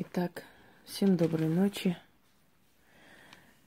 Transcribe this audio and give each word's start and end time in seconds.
Итак, 0.00 0.44
всем 0.84 1.16
доброй 1.16 1.48
ночи. 1.48 1.96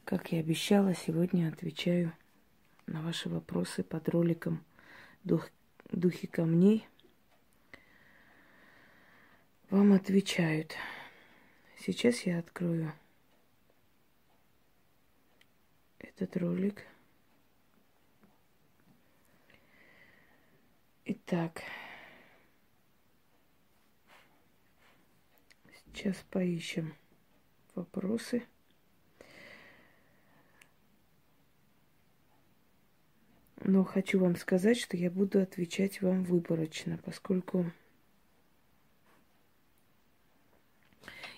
Как 0.05 0.31
я 0.31 0.39
обещала, 0.39 0.95
сегодня 0.95 1.49
отвечаю 1.49 2.13
на 2.85 3.01
ваши 3.01 3.27
вопросы 3.27 3.83
под 3.83 4.07
роликом 4.07 4.63
Дух, 5.25 5.49
«Духи 5.91 6.27
камней». 6.27 6.87
Вам 9.69 9.91
отвечают. 9.91 10.73
Сейчас 11.77 12.21
я 12.21 12.39
открою 12.39 12.93
этот 15.99 16.37
ролик. 16.37 16.87
Итак, 21.03 21.61
сейчас 25.93 26.17
поищем 26.29 26.95
вопросы. 27.75 28.43
Но 33.63 33.83
хочу 33.83 34.19
вам 34.19 34.35
сказать, 34.35 34.77
что 34.77 34.97
я 34.97 35.11
буду 35.11 35.39
отвечать 35.39 36.01
вам 36.01 36.23
выборочно, 36.23 36.99
поскольку, 37.05 37.71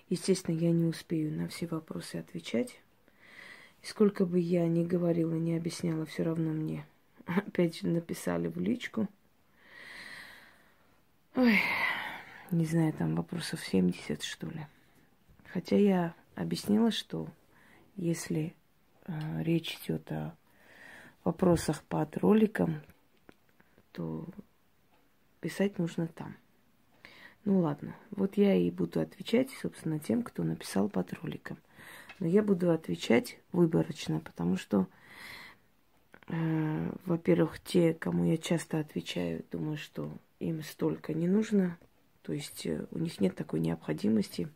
естественно, 0.07 0.55
я 0.55 0.71
не 0.71 0.85
успею 0.85 1.33
на 1.33 1.49
все 1.49 1.67
вопросы 1.67 2.15
отвечать. 2.15 2.79
И 3.81 3.85
сколько 3.87 4.25
бы 4.25 4.39
я 4.39 4.65
ни 4.67 4.85
говорила, 4.85 5.33
ни 5.33 5.53
объясняла, 5.53 6.05
все 6.05 6.23
равно 6.23 6.51
мне 6.51 6.87
опять 7.25 7.79
же 7.79 7.87
написали 7.87 8.47
в 8.47 8.57
личку. 8.57 9.09
Ой, 11.35 11.59
не 12.53 12.65
знаю, 12.65 12.93
там 12.93 13.15
вопросов 13.15 13.63
70, 13.63 14.23
что 14.23 14.47
ли. 14.47 14.65
Хотя 15.51 15.75
я 15.75 16.15
объяснила, 16.35 16.91
что 16.91 17.27
если 17.95 18.55
э, 19.05 19.43
речь 19.43 19.79
идет 19.83 20.11
о 20.11 20.35
вопросах 21.23 21.83
под 21.83 22.17
роликом, 22.17 22.81
то 23.91 24.25
писать 25.39 25.77
нужно 25.77 26.07
там. 26.07 26.35
Ну 27.45 27.59
ладно, 27.59 27.95
вот 28.11 28.37
я 28.37 28.55
и 28.55 28.71
буду 28.71 29.01
отвечать, 29.01 29.49
собственно, 29.61 29.99
тем, 29.99 30.23
кто 30.23 30.43
написал 30.43 30.89
под 30.89 31.13
роликом. 31.13 31.57
Но 32.19 32.27
я 32.27 32.41
буду 32.41 32.71
отвечать 32.71 33.39
выборочно, 33.51 34.19
потому 34.21 34.55
что, 34.55 34.87
э, 36.27 36.91
во-первых, 37.05 37.59
те, 37.59 37.93
кому 37.93 38.23
я 38.23 38.37
часто 38.37 38.79
отвечаю, 38.79 39.43
думаю, 39.51 39.77
что 39.77 40.11
им 40.39 40.63
столько 40.63 41.13
не 41.13 41.27
нужно. 41.27 41.77
То 42.23 42.33
есть 42.33 42.65
э, 42.65 42.85
у 42.91 42.99
них 42.99 43.19
нет 43.21 43.35
такой 43.35 43.59
необходимости. 43.59 44.49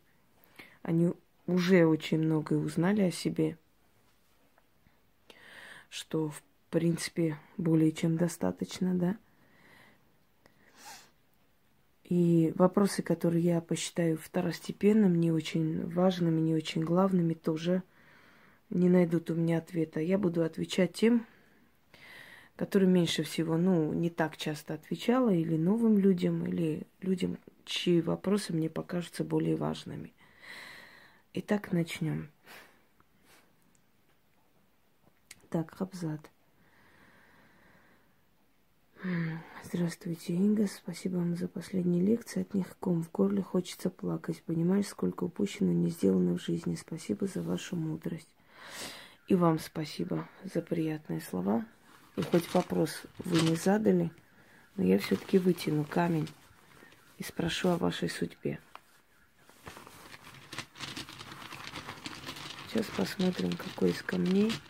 Они 0.82 1.12
уже 1.46 1.86
очень 1.86 2.18
многое 2.18 2.58
узнали 2.58 3.02
о 3.02 3.10
себе, 3.10 3.56
что, 5.88 6.30
в 6.30 6.42
принципе, 6.70 7.38
более 7.56 7.92
чем 7.92 8.16
достаточно, 8.16 8.94
да. 8.94 9.16
И 12.04 12.54
вопросы, 12.56 13.02
которые 13.02 13.44
я 13.44 13.60
посчитаю 13.60 14.16
второстепенными, 14.16 15.18
не 15.18 15.30
очень 15.30 15.86
важными, 15.90 16.40
не 16.40 16.54
очень 16.54 16.82
главными, 16.82 17.34
тоже 17.34 17.82
не 18.70 18.88
найдут 18.88 19.30
у 19.30 19.34
меня 19.34 19.58
ответа. 19.58 20.00
Я 20.00 20.16
буду 20.16 20.42
отвечать 20.42 20.94
тем, 20.94 21.26
которые 22.56 22.88
меньше 22.88 23.22
всего, 23.24 23.56
ну, 23.56 23.92
не 23.92 24.08
так 24.08 24.36
часто 24.36 24.74
отвечала, 24.74 25.30
или 25.30 25.56
новым 25.56 25.98
людям, 25.98 26.46
или 26.46 26.86
людям, 27.02 27.38
чьи 27.68 28.00
вопросы 28.00 28.52
мне 28.52 28.68
покажутся 28.68 29.24
более 29.24 29.56
важными. 29.56 30.12
Итак, 31.34 31.72
начнем. 31.72 32.30
Так, 35.50 35.74
Хабзат. 35.74 36.30
Здравствуйте, 39.64 40.34
Инга. 40.34 40.66
Спасибо 40.66 41.16
вам 41.16 41.36
за 41.36 41.46
последние 41.46 42.02
лекции. 42.02 42.40
От 42.40 42.54
них 42.54 42.76
ком 42.80 43.02
в 43.02 43.10
горле 43.12 43.42
хочется 43.42 43.90
плакать. 43.90 44.42
Понимаешь, 44.42 44.86
сколько 44.86 45.24
упущено, 45.24 45.72
не 45.72 45.90
сделано 45.90 46.36
в 46.36 46.42
жизни. 46.42 46.74
Спасибо 46.74 47.26
за 47.26 47.42
вашу 47.42 47.76
мудрость. 47.76 48.28
И 49.28 49.34
вам 49.34 49.58
спасибо 49.58 50.28
за 50.42 50.62
приятные 50.62 51.20
слова. 51.20 51.66
И 52.16 52.22
хоть 52.22 52.52
вопрос 52.54 53.02
вы 53.18 53.40
не 53.42 53.54
задали, 53.56 54.10
но 54.76 54.84
я 54.84 54.98
все-таки 54.98 55.38
вытяну 55.38 55.84
камень 55.84 56.28
и 57.18 57.22
спрошу 57.22 57.68
о 57.68 57.76
вашей 57.76 58.08
судьбе. 58.08 58.58
Сейчас 62.68 62.86
посмотрим, 62.86 63.52
какой 63.52 63.90
из 63.90 64.02
камней– 64.02 64.52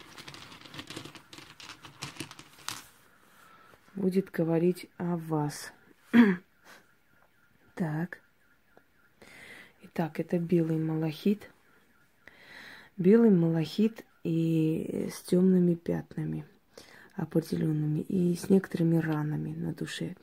будет 3.98 4.30
говорить 4.30 4.86
о 4.96 5.16
вас. 5.16 5.72
так. 7.74 8.20
Итак, 9.82 10.20
это 10.20 10.38
белый 10.38 10.78
малахит. 10.78 11.50
Белый 12.96 13.30
малахит 13.30 14.04
и 14.24 15.08
с 15.12 15.20
темными 15.22 15.74
пятнами 15.74 16.46
определенными 17.14 18.00
и 18.00 18.36
с 18.36 18.48
некоторыми 18.48 18.96
ранами 18.96 19.50
на 19.50 19.74
душе. 19.74 20.16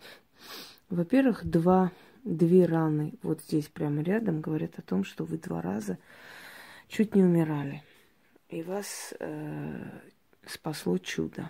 Во-первых, 0.90 1.46
два, 1.46 1.92
две 2.26 2.66
раны 2.66 3.14
вот 3.24 3.42
здесь 3.42 3.68
прямо 3.68 4.02
рядом 4.02 4.42
говорят 4.42 4.78
о 4.78 4.82
том, 4.82 5.06
что 5.06 5.24
вы 5.24 5.38
два 5.38 5.62
раза 5.62 5.98
чуть 6.90 7.16
не 7.16 7.24
умирали. 7.24 7.84
И 8.50 8.62
вас 8.64 9.14
э, 9.20 9.90
спасло 10.46 10.98
чудо. 10.98 11.50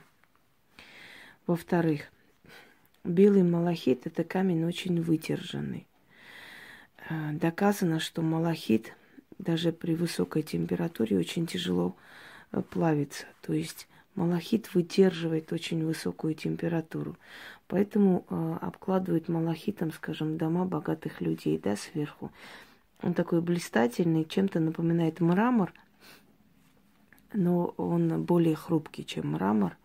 Во-вторых, 1.48 2.12
Белый 3.06 3.44
малахит– 3.44 4.02
это 4.08 4.24
камень 4.24 4.66
очень 4.66 5.00
выдержанный. 5.00 5.88
Э, 7.08 7.32
доказано, 7.34 8.00
что 8.00 8.22
малахит 8.22 8.94
даже 9.38 9.72
при 9.72 9.94
высокой 9.94 10.42
температуре 10.42 11.18
очень 11.18 11.46
тяжело 11.46 11.96
э, 12.52 12.62
плавится. 12.62 13.26
То 13.42 13.54
есть 13.54 13.88
малахит 14.16 14.74
выдерживает 14.74 15.54
очень 15.54 15.86
высокую 15.86 16.34
температуру. 16.34 17.16
Поэтому 17.68 18.26
э, 18.30 18.58
обкладывают 18.62 19.28
малахитом, 19.28 19.92
скажем, 19.92 20.38
дома 20.38 20.66
богатых 20.66 21.22
людей, 21.22 21.58
да, 21.58 21.76
сверху. 21.76 22.32
Он 23.02 23.14
такой 23.14 23.42
блистательный, 23.42 24.26
чем-то 24.26 24.60
напоминает 24.60 25.20
мрамор, 25.20 25.74
но 27.34 27.74
он 27.78 28.24
более 28.24 28.56
хрупкий, 28.56 29.04
чем 29.04 29.32
мрамор 29.32 29.78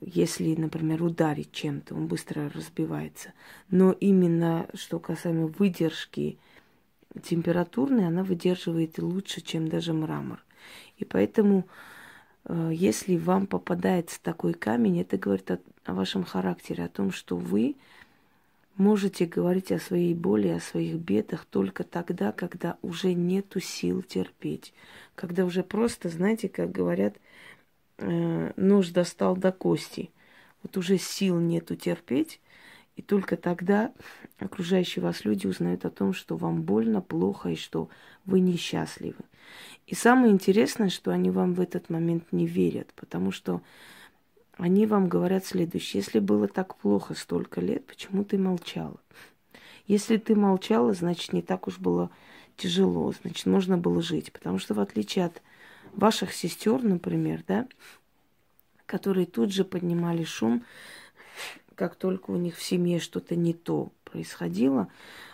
если, 0.00 0.54
например, 0.54 1.02
ударить 1.02 1.52
чем-то, 1.52 1.94
он 1.94 2.06
быстро 2.06 2.50
разбивается. 2.50 3.32
Но 3.70 3.92
именно 3.92 4.68
что 4.74 4.98
касаемо 4.98 5.46
выдержки 5.46 6.38
температурной, 7.22 8.06
она 8.06 8.22
выдерживает 8.22 8.98
лучше, 8.98 9.40
чем 9.40 9.68
даже 9.68 9.92
мрамор. 9.92 10.44
И 10.98 11.04
поэтому, 11.04 11.60
э, 11.60 11.64
если 12.48 13.16
вам 13.16 13.46
попадается 13.46 14.20
такой 14.22 14.54
камень, 14.54 15.00
это 15.00 15.18
говорит 15.18 15.50
о, 15.50 15.58
о 15.84 15.94
вашем 15.94 16.24
характере, 16.24 16.84
о 16.84 16.88
том, 16.88 17.10
что 17.10 17.36
вы 17.36 17.76
можете 18.76 19.26
говорить 19.26 19.72
о 19.72 19.78
своей 19.78 20.14
боли, 20.14 20.48
о 20.48 20.60
своих 20.60 20.96
бедах 20.96 21.44
только 21.46 21.82
тогда, 21.82 22.32
когда 22.32 22.76
уже 22.82 23.14
нету 23.14 23.60
сил 23.60 24.02
терпеть. 24.02 24.72
Когда 25.14 25.44
уже 25.44 25.62
просто, 25.62 26.08
знаете, 26.08 26.48
как 26.48 26.70
говорят, 26.70 27.16
э, 27.98 28.52
нож 28.56 28.90
достал 28.90 29.36
до 29.36 29.52
кости. 29.52 30.10
Вот 30.62 30.76
уже 30.76 30.98
сил 30.98 31.38
нету 31.40 31.74
терпеть, 31.74 32.40
и 32.96 33.02
только 33.02 33.36
тогда 33.36 33.92
окружающие 34.38 35.02
вас 35.02 35.24
люди 35.24 35.46
узнают 35.46 35.84
о 35.84 35.90
том, 35.90 36.12
что 36.12 36.36
вам 36.36 36.62
больно, 36.62 37.00
плохо 37.00 37.50
и 37.50 37.56
что 37.56 37.88
вы 38.24 38.40
несчастливы. 38.40 39.24
И 39.86 39.94
самое 39.94 40.32
интересное, 40.32 40.88
что 40.88 41.12
они 41.12 41.30
вам 41.30 41.54
в 41.54 41.60
этот 41.60 41.90
момент 41.90 42.24
не 42.32 42.46
верят, 42.46 42.92
потому 42.96 43.30
что 43.30 43.62
они 44.56 44.86
вам 44.86 45.08
говорят 45.08 45.46
следующее. 45.46 46.02
Если 46.02 46.18
было 46.18 46.48
так 46.48 46.76
плохо 46.76 47.14
столько 47.14 47.60
лет, 47.60 47.86
почему 47.86 48.24
ты 48.24 48.36
молчала? 48.36 48.98
Если 49.86 50.16
ты 50.16 50.34
молчала, 50.34 50.92
значит, 50.92 51.32
не 51.32 51.42
так 51.42 51.68
уж 51.68 51.78
было 51.78 52.10
тяжело, 52.56 53.12
значит, 53.22 53.46
можно 53.46 53.78
было 53.78 54.02
жить. 54.02 54.32
Потому 54.32 54.58
что 54.58 54.74
в 54.74 54.80
отличие 54.80 55.26
от 55.26 55.42
ваших 55.92 56.32
сестер, 56.32 56.82
например, 56.82 57.44
да, 57.46 57.68
которые 58.86 59.26
тут 59.26 59.52
же 59.52 59.64
поднимали 59.64 60.24
шум, 60.24 60.64
как 61.76 61.94
только 61.94 62.30
у 62.30 62.36
них 62.36 62.56
в 62.56 62.62
семье 62.62 62.98
что-то 62.98 63.36
не 63.36 63.52
то 63.52 63.92
происходило, 64.04 64.88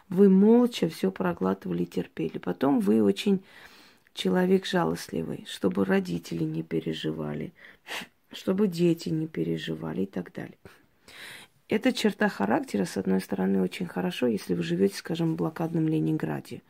вы 0.09 0.29
молча 0.29 0.89
все 0.89 1.11
проглатывали 1.11 1.85
и 1.85 1.87
терпели. 1.87 2.39
Потом 2.39 2.81
вы 2.81 3.03
очень 3.03 3.41
человек 4.15 4.67
жалостливый, 4.67 5.47
чтобы 5.49 5.85
родители 5.85 6.45
не 6.45 6.63
переживали, 6.63 7.53
чтобы 8.33 8.69
дети 8.69 9.09
не 9.09 9.27
переживали 9.27 10.03
и 10.03 10.07
так 10.07 10.33
далее. 10.33 10.59
эта 11.69 11.93
черта 11.93 12.29
характера, 12.29 12.85
с 12.85 12.99
одной 12.99 13.21
стороны, 13.21 13.63
очень 13.63 13.87
хорошо, 13.87 14.27
если 14.27 14.55
вы 14.55 14.63
живете, 14.63 14.97
скажем, 14.97 15.33
в 15.33 15.37
блокадном 15.37 15.89
Ленинграде. 15.89 16.63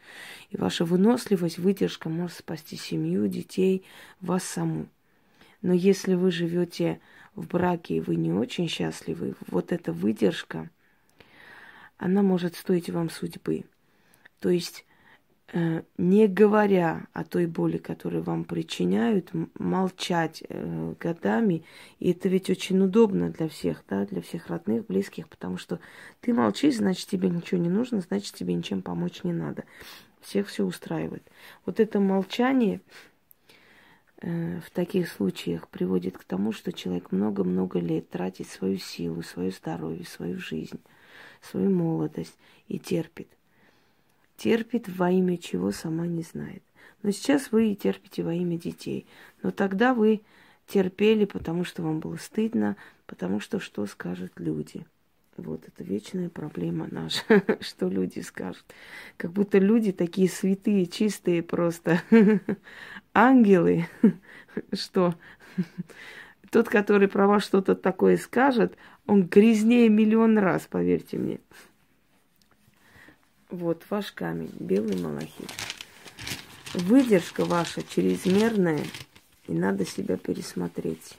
И 0.51 0.57
ваша 0.57 0.85
выносливость, 0.85 1.59
выдержка 1.59 2.09
может 2.09 2.37
спасти 2.37 2.77
семью, 2.77 3.27
детей, 3.27 3.85
вас 4.21 4.45
саму. 4.45 4.87
Но 5.61 5.73
если 5.73 6.15
вы 6.15 6.31
живете 6.31 7.01
в 7.35 7.49
браке 7.49 7.97
и 7.97 8.01
вы 8.01 8.17
не 8.17 8.33
очень 8.33 8.69
счастливы, 8.69 9.35
вот 9.49 9.73
эта 9.73 9.93
выдержка, 9.93 10.71
она 11.97 12.23
может 12.23 12.55
стоить 12.57 12.91
вам 12.91 13.11
судьбы. 13.11 13.65
То 14.41 14.51
есть 14.51 14.85
не 15.53 16.29
говоря 16.29 17.07
о 17.13 17.25
той 17.25 17.47
боли, 17.47 17.77
которую 17.77 18.23
вам 18.23 18.45
причиняют, 18.45 19.31
молчать 19.59 20.43
э, 20.49 20.95
годами. 20.99 21.63
И 21.99 22.13
это 22.13 22.31
ведь 22.31 22.49
очень 22.49 22.81
удобно 22.81 23.29
для 23.29 23.49
всех, 23.49 23.85
да, 23.89 24.07
для 24.07 24.23
всех 24.23 24.47
родных, 24.47 24.87
близких, 24.87 25.29
потому 25.29 25.59
что 25.59 25.79
ты 26.23 26.33
молчишь, 26.33 26.77
значит, 26.77 27.09
тебе 27.09 27.29
ничего 27.29 27.61
не 27.61 27.69
нужно, 27.69 28.01
значит, 28.01 28.35
тебе 28.35 28.55
ничем 28.55 28.81
помочь 28.81 29.25
не 29.25 29.35
надо. 29.35 29.65
Всех 30.23 30.49
все 30.49 30.65
устраивает. 30.65 31.23
Вот 31.67 31.81
это 31.81 32.01
молчание 32.01 32.81
э, 34.23 34.59
в 34.61 34.71
таких 34.71 35.11
случаях 35.11 35.69
приводит 35.69 36.17
к 36.17 36.25
тому, 36.25 36.53
что 36.53 36.73
человек 36.73 37.13
много-много 37.13 37.79
лет 37.79 38.09
тратит 38.09 38.49
свою 38.49 38.79
силу, 38.79 39.23
свое 39.23 39.51
здоровье, 39.51 40.07
свою 40.07 40.39
жизнь, 40.39 40.81
свою 41.43 41.69
молодость 41.69 42.39
и 42.69 42.79
терпит 42.79 43.29
терпит 44.43 44.89
во 44.89 45.09
имя 45.09 45.39
чего 45.39 45.71
сама 45.71 46.09
не 46.09 46.23
знает. 46.23 46.65
Но 47.03 47.13
сейчас 47.13 47.53
вы 47.53 47.77
терпите 47.77 48.25
во 48.25 48.35
имя 48.35 48.59
детей. 48.59 49.07
Но 49.43 49.53
тогда 49.53 49.95
вы 49.95 50.23
терпели, 50.67 51.27
потому 51.27 51.63
что 51.65 51.83
вам 51.83 52.01
было 52.01 52.17
стыдно, 52.17 52.77
потому 53.07 53.39
что 53.39 53.61
что 53.61 53.87
скажут 53.87 54.33
люди. 54.39 54.85
Вот 55.37 55.67
это 55.69 55.85
вечная 55.85 56.29
проблема 56.29 56.89
наша, 56.91 57.23
что 57.61 57.89
люди 57.89 58.19
скажут. 58.19 58.65
Как 59.17 59.33
будто 59.33 59.59
люди 59.59 59.93
такие 59.93 60.29
святые, 60.29 60.87
чистые 60.87 61.45
просто. 61.45 62.03
Ангелы, 63.15 63.87
что 64.73 65.15
тот, 66.51 66.69
который 66.69 67.07
про 67.07 67.29
вас 67.29 67.45
что-то 67.45 67.77
такое 67.77 68.17
скажет, 68.17 68.77
он 69.07 69.23
грязнее 69.23 69.89
миллион 69.89 70.37
раз, 70.37 70.67
поверьте 70.69 71.17
мне. 71.17 71.39
Вот 73.53 73.85
ваш 73.91 74.13
камень, 74.13 74.51
белый 74.59 74.99
малахит. 74.99 75.51
Выдержка 76.73 77.45
ваша 77.45 77.83
чрезмерная, 77.83 78.83
и 79.47 79.53
надо 79.53 79.85
себя 79.85 80.17
пересмотреть. 80.17 81.19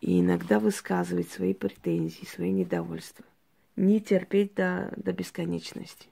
И 0.00 0.18
иногда 0.18 0.58
высказывать 0.58 1.30
свои 1.30 1.54
претензии, 1.54 2.24
свои 2.24 2.50
недовольства. 2.50 3.24
Не 3.76 4.00
терпеть 4.00 4.56
до, 4.56 4.92
до 4.96 5.12
бесконечности. 5.12 6.08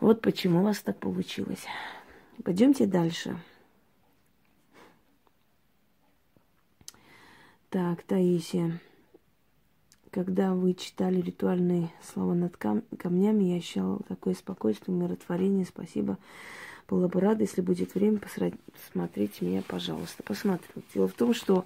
Вот 0.00 0.22
почему 0.22 0.60
у 0.60 0.64
вас 0.64 0.80
так 0.80 0.98
получилось. 0.98 1.66
Пойдемте 2.44 2.86
дальше. 2.86 3.38
Так, 7.68 8.04
Таисия. 8.04 8.80
Когда 10.14 10.54
вы 10.54 10.74
читали 10.74 11.20
ритуальные 11.20 11.90
слова 12.00 12.34
над 12.34 12.56
кам- 12.56 12.84
камнями, 12.96 13.50
я 13.50 13.56
ощущала 13.56 13.98
такое 14.06 14.34
спокойствие, 14.34 14.96
умиротворение. 14.96 15.66
Спасибо. 15.66 16.18
Была 16.88 17.08
бы 17.08 17.18
рада, 17.18 17.42
если 17.42 17.62
будет 17.62 17.96
время, 17.96 18.20
посмотрите 18.20 19.44
меня, 19.44 19.64
пожалуйста. 19.66 20.22
Посмотрю. 20.22 20.84
Дело 20.94 21.08
в 21.08 21.14
том, 21.14 21.34
что 21.34 21.64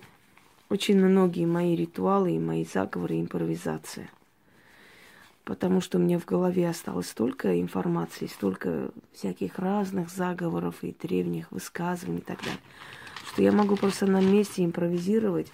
очень 0.71 0.97
многие 0.97 1.45
мои 1.45 1.77
ритуалы 1.77 2.37
и 2.37 2.39
мои 2.39 2.65
заговоры 2.65 3.21
импровизация. 3.21 4.09
Потому 5.45 5.83
что 5.83 5.99
у 5.99 6.01
меня 6.01 6.19
в 6.19 6.25
голове 6.25 6.71
осталось 6.71 7.11
столько 7.11 7.61
информации, 7.61 8.29
столько 8.29 8.93
всяких 9.13 9.59
разных 9.59 10.09
заговоров 10.09 10.77
и 10.81 10.97
древних 10.99 11.53
высказываний 11.53 12.21
и 12.21 12.23
так 12.25 12.39
далее, 12.39 12.61
что 13.31 13.43
я 13.43 13.53
могу 13.53 13.77
просто 13.77 14.07
на 14.07 14.23
месте 14.23 14.65
импровизировать 14.65 15.53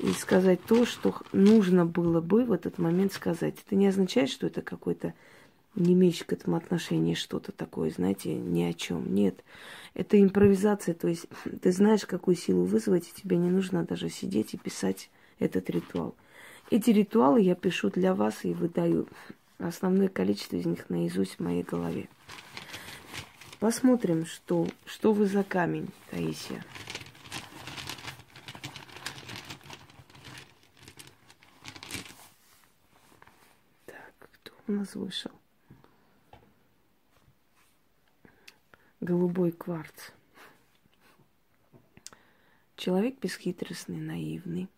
и 0.00 0.12
сказать 0.12 0.60
то, 0.64 0.84
что 0.84 1.14
нужно 1.32 1.86
было 1.86 2.20
бы 2.20 2.44
в 2.44 2.52
этот 2.52 2.78
момент 2.78 3.12
сказать. 3.12 3.56
Это 3.64 3.76
не 3.76 3.86
означает, 3.86 4.30
что 4.30 4.46
это 4.46 4.62
какой-то 4.62 5.14
не 5.74 5.92
имеющий 5.92 6.24
к 6.24 6.32
этому 6.32 6.56
отношения 6.56 7.14
что-то 7.14 7.52
такое, 7.52 7.90
знаете, 7.90 8.34
ни 8.34 8.62
о 8.62 8.72
чем. 8.72 9.14
Нет, 9.14 9.44
это 9.94 10.20
импровизация, 10.20 10.94
то 10.94 11.08
есть 11.08 11.26
ты 11.62 11.72
знаешь, 11.72 12.06
какую 12.06 12.36
силу 12.36 12.64
вызвать, 12.64 13.08
и 13.08 13.20
тебе 13.20 13.36
не 13.36 13.50
нужно 13.50 13.84
даже 13.84 14.08
сидеть 14.08 14.54
и 14.54 14.58
писать 14.58 15.10
этот 15.38 15.68
ритуал. 15.70 16.14
Эти 16.70 16.90
ритуалы 16.90 17.40
я 17.40 17.54
пишу 17.54 17.90
для 17.90 18.14
вас 18.14 18.44
и 18.44 18.52
выдаю. 18.52 19.08
Основное 19.58 20.08
количество 20.08 20.56
из 20.56 20.66
них 20.66 20.90
наизусть 20.90 21.36
в 21.36 21.40
моей 21.40 21.62
голове. 21.62 22.08
Посмотрим, 23.58 24.26
что, 24.26 24.66
что 24.84 25.12
вы 25.12 25.26
за 25.26 25.42
камень, 25.42 25.88
Таисия. 26.10 26.62
У 34.68 34.72
нас 34.72 34.94
вышел. 34.94 35.30
Голубой 39.00 39.52
кварц. 39.52 40.10
Человек 42.76 43.18
бесхитростный, 43.20 44.00
наивный, 44.00 44.68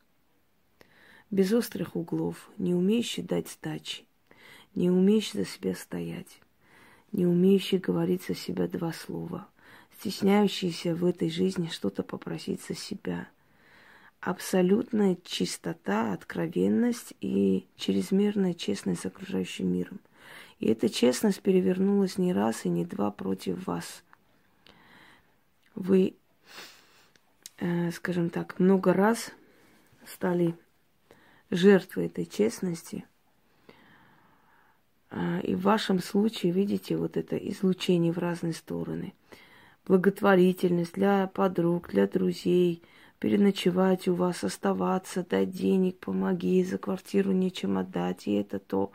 без 1.31 1.53
острых 1.53 1.97
углов, 1.97 2.51
не 2.59 2.75
умеющий 2.75 3.23
дать 3.23 3.49
сдачи, 3.49 4.05
не 4.75 4.91
умеющий 4.91 5.41
за 5.41 5.47
себя 5.47 5.75
стоять, 5.75 6.41
не 7.13 7.27
умеющий 7.27 7.79
говорить 7.79 8.25
за 8.25 8.35
себя 8.35 8.69
два 8.69 8.93
слова, 8.93 9.49
стесняющийся 9.99 10.95
в 10.95 11.05
этой 11.05 11.31
жизни 11.31 11.69
что-то 11.69 12.03
попросить 12.03 12.63
за 12.63 12.75
себя– 12.75 13.29
абсолютная 14.21 15.17
чистота, 15.25 16.13
откровенность 16.13 17.15
и 17.21 17.67
чрезмерная 17.77 18.55
честность 18.55 19.03
с 19.03 19.07
окружающим 19.07 19.73
миром. 19.73 20.01
И 20.59 20.67
эта 20.67 20.89
честность 20.89 21.41
перевернулась 21.41 22.19
не 22.19 22.33
раз 22.33 22.65
и 22.65 22.69
не 22.69 22.85
два 22.85 23.11
против 23.11 23.67
вас. 23.67 24.03
Вы, 25.77 26.17
э, 27.59 27.93
скажем 27.93 28.31
так, 28.31 28.59
много 28.59 28.93
раз 28.93 29.31
стали 30.05 30.57
жертвой 31.51 32.07
этой 32.07 32.27
честности. 32.27 33.05
Э, 35.11 35.41
и 35.43 35.55
в 35.55 35.63
вашем 35.63 36.01
случае, 36.01 36.51
видите, 36.51 36.97
вот 36.97 37.17
это 37.17 37.37
излучение 37.37 38.13
в 38.13 38.19
разные 38.19 38.53
стороны. 38.53 39.15
Благотворительность 39.87 40.95
для 40.95 41.29
подруг, 41.29 41.89
для 41.91 42.09
друзей– 42.09 42.83
переночевать 43.19 44.09
у 44.09 44.15
вас, 44.15 44.45
оставаться, 44.45 45.25
дать 45.29 45.51
денег, 45.51 45.99
помоги, 45.99 46.63
за 46.65 46.79
квартиру 46.79 47.33
нечем 47.33 47.79
отдать, 47.79 48.27
и 48.27 48.35
это 48.35 48.59
то. 48.59 48.93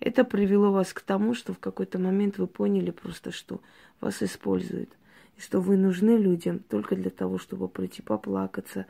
Это 0.00 0.24
привело 0.24 0.72
вас 0.72 0.92
к 0.92 1.00
тому, 1.00 1.34
что 1.34 1.52
в 1.52 1.58
какой-то 1.58 1.98
момент 1.98 2.38
вы 2.38 2.46
поняли 2.46 2.90
просто, 2.90 3.32
что 3.32 3.60
вас 4.00 4.22
используют, 4.22 4.90
и 5.36 5.40
что 5.40 5.60
вы 5.60 5.76
нужны 5.76 6.16
людям 6.16 6.58
только 6.58 6.96
для 6.96 7.10
того, 7.10 7.38
чтобы 7.38 7.68
прийти 7.68 8.02
поплакаться, 8.02 8.86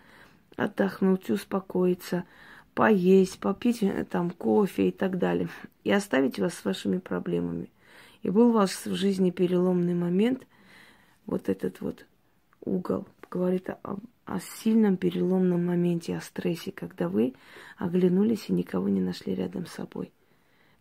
отдохнуть, 0.56 1.30
успокоиться, 1.30 2.24
поесть, 2.74 3.38
попить 3.38 3.82
э, 3.82 4.04
там 4.04 4.30
кофе 4.30 4.88
и 4.88 4.92
так 4.92 5.18
далее, 5.18 5.48
и 5.84 5.90
оставить 5.90 6.38
вас 6.38 6.54
с 6.54 6.64
вашими 6.64 6.98
проблемами. 6.98 7.70
И 8.22 8.30
был 8.30 8.48
у 8.48 8.52
вас 8.52 8.86
в 8.86 8.94
жизни 8.94 9.30
переломный 9.30 9.94
момент, 9.94 10.46
вот 11.26 11.48
этот 11.48 11.80
вот 11.80 12.06
угол, 12.64 13.06
говорит 13.30 13.70
о, 13.70 13.98
о 14.24 14.40
сильном 14.40 14.96
переломном 14.96 15.64
моменте, 15.66 16.16
о 16.16 16.20
стрессе, 16.20 16.72
когда 16.72 17.08
вы 17.08 17.34
оглянулись 17.76 18.48
и 18.48 18.52
никого 18.52 18.88
не 18.88 19.00
нашли 19.00 19.34
рядом 19.34 19.66
с 19.66 19.72
собой. 19.72 20.12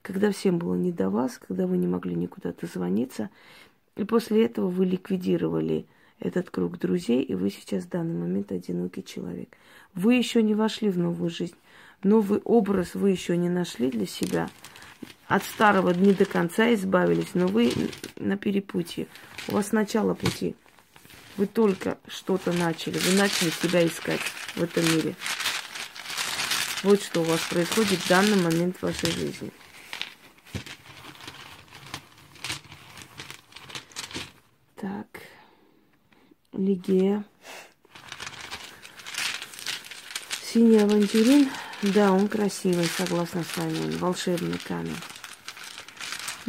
Когда 0.02 0.32
всем 0.32 0.58
было 0.58 0.76
не 0.76 0.92
до 0.92 1.10
вас, 1.10 1.38
когда 1.38 1.68
вы 1.68 1.78
не 1.78 1.88
могли 1.88 2.16
никуда 2.16 2.54
дозвониться. 2.54 3.30
И 3.96 4.04
после 4.04 4.46
этого 4.46 4.68
вы 4.68 4.86
ликвидировали 4.86 5.86
этот 6.20 6.50
круг 6.50 6.78
друзей, 6.78 7.24
и 7.24 7.36
вы 7.36 7.50
сейчас 7.50 7.86
в 7.86 7.90
данный 7.90 8.16
момент 8.16 8.52
одинокий 8.52 9.04
человек. 9.04 9.58
Вы 9.94 10.16
еще 10.16 10.44
не 10.44 10.56
вошли 10.56 10.90
в 10.90 10.98
новую 10.98 11.30
жизнь. 11.30 11.56
Новый 12.04 12.40
образ 12.44 12.94
вы 12.94 13.10
еще 13.10 13.36
не 13.36 13.50
нашли 13.50 13.90
для 13.90 14.06
себя. 14.06 14.50
От 15.28 15.44
старого 15.44 15.92
не 15.92 16.14
до 16.14 16.26
конца 16.26 16.72
избавились, 16.74 17.34
но 17.34 17.48
вы 17.48 17.72
на 18.18 18.38
перепутье. 18.38 19.08
У 19.48 19.54
вас 19.54 19.72
начало 19.72 20.14
пути. 20.14 20.56
Вы 21.38 21.48
только 21.48 21.98
что-то 22.08 22.54
начали, 22.54 22.98
вы 22.98 23.18
начали 23.18 23.50
себя 23.50 23.86
искать 23.86 24.22
в 24.56 24.64
этом 24.64 24.86
мире. 24.86 25.16
Вот 26.84 27.02
что 27.02 27.22
у 27.22 27.24
вас 27.24 27.42
происходит 27.42 28.00
в 28.00 28.08
данный 28.08 28.38
момент 28.38 28.78
в 28.78 28.84
вашей 28.84 29.12
жизни. 29.12 29.52
Так. 34.76 35.08
Лигея. 36.54 37.26
Синий 40.42 40.78
авантюрин 40.78 41.50
Да, 41.82 42.14
он 42.14 42.30
красивый, 42.30 42.88
согласна 42.88 43.44
с 43.44 43.58
вами. 43.58 43.78
Он 43.80 43.98
волшебный 43.98 44.58
камень. 44.60 44.96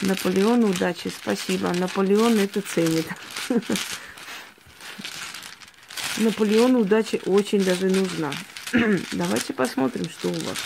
Наполеон 0.03 0.63
удачи, 0.63 1.09
спасибо. 1.09 1.73
Наполеон 1.73 2.39
это 2.39 2.61
ценит. 2.61 3.07
Наполеон 6.19 6.77
удачи 6.77 7.21
очень 7.27 7.63
даже 7.63 7.91
нужна. 7.91 8.33
Давайте 9.13 9.53
посмотрим, 9.53 10.09
что 10.09 10.29
у 10.29 10.33
вас. 10.33 10.57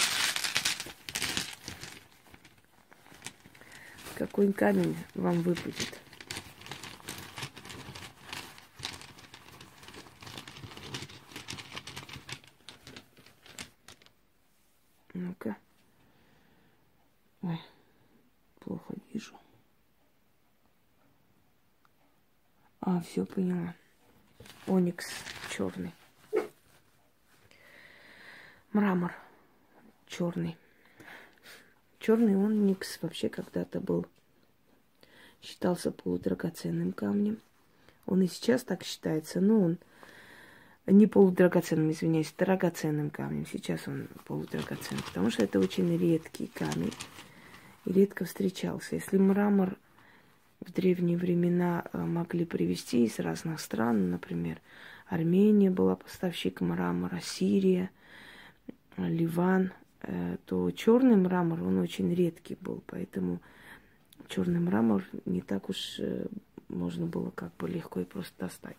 Какой 4.15 4.53
камень 4.53 4.97
вам 5.15 5.43
выпадет. 5.43 5.99
Ну-ка. 15.15 15.57
Ой, 17.43 17.61
плохо 18.61 18.95
вижу. 19.13 19.35
А, 22.81 23.01
все 23.01 23.27
поняла. 23.27 23.75
Оникс 24.69 25.09
черный. 25.51 25.93
Мрамор 28.73 29.13
черный. 30.07 30.57
Черный 31.99 32.37
оникс 32.37 32.99
вообще 33.03 33.29
когда-то 33.29 33.81
был, 33.81 34.07
считался 35.43 35.91
полудрагоценным 35.91 36.93
камнем. 36.93 37.39
Он 38.07 38.23
и 38.23 38.27
сейчас 38.27 38.63
так 38.63 38.85
считается, 38.85 39.41
но 39.41 39.61
он 39.61 39.79
не 40.87 41.07
полудрагоценным, 41.07 41.91
извиняюсь, 41.91 42.33
драгоценным 42.37 43.11
камнем. 43.11 43.47
Сейчас 43.47 43.87
он 43.87 44.09
полудрагоценный, 44.25 45.03
потому 45.03 45.31
что 45.31 45.45
это 45.45 45.59
очень 45.59 45.97
редкий 45.99 46.47
камень 46.47 46.95
и 47.85 47.93
редко 47.93 48.25
встречался. 48.25 48.95
Если 48.95 49.19
мрамор 49.19 49.77
в 50.61 50.73
древние 50.73 51.17
времена 51.17 51.85
э, 51.93 51.99
могли 51.99 52.45
привезти 52.45 53.05
из 53.05 53.19
разных 53.19 53.61
стран, 53.61 54.11
например, 54.11 54.61
Армения 55.11 55.71
была 55.71 55.97
поставщиком 55.97 56.69
мрамора, 56.69 57.21
Сирия, 57.21 57.91
Ливан, 58.97 59.73
э, 60.03 60.37
то 60.47 60.71
черный 60.71 61.17
мрамор, 61.17 61.61
он 61.65 61.79
очень 61.79 62.15
редкий 62.15 62.57
был, 62.61 62.81
поэтому 62.87 63.41
черный 64.29 64.61
мрамор 64.61 65.05
не 65.27 65.41
так 65.41 65.69
уж 65.69 65.97
э, 65.99 66.27
можно 66.69 67.07
было 67.07 67.31
как 67.31 67.55
бы 67.57 67.69
легко 67.69 67.99
и 67.99 68.05
просто 68.05 68.33
достать. 68.39 68.77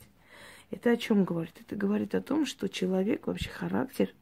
Это 0.70 0.92
о 0.92 0.96
чем 0.98 1.26
говорит? 1.26 1.56
Это 1.60 1.76
говорит 1.76 2.16
о 2.16 2.22
том, 2.22 2.46
что 2.46 2.70
человек, 2.70 3.28
вообще 3.28 3.50
характер 3.50 4.14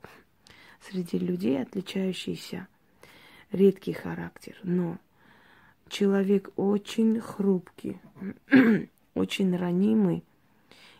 среди 0.81 1.19
людей 1.19 1.61
отличающийся, 1.61 2.67
редкий 3.51 3.93
характер, 3.93 4.57
но 4.63 4.97
человек 5.89 6.49
очень 6.55 7.21
хрупкий, 7.21 8.01
очень 9.13 9.55
ранимый, 9.55 10.23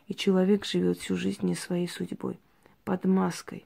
и 0.10 0.16
человек 0.16 0.66
живет 0.66 0.98
всю 0.98 1.16
жизнь 1.16 1.46
не 1.46 1.56
своей 1.56 1.88
судьбой, 1.88 2.38
под 2.84 3.06
маской, 3.06 3.66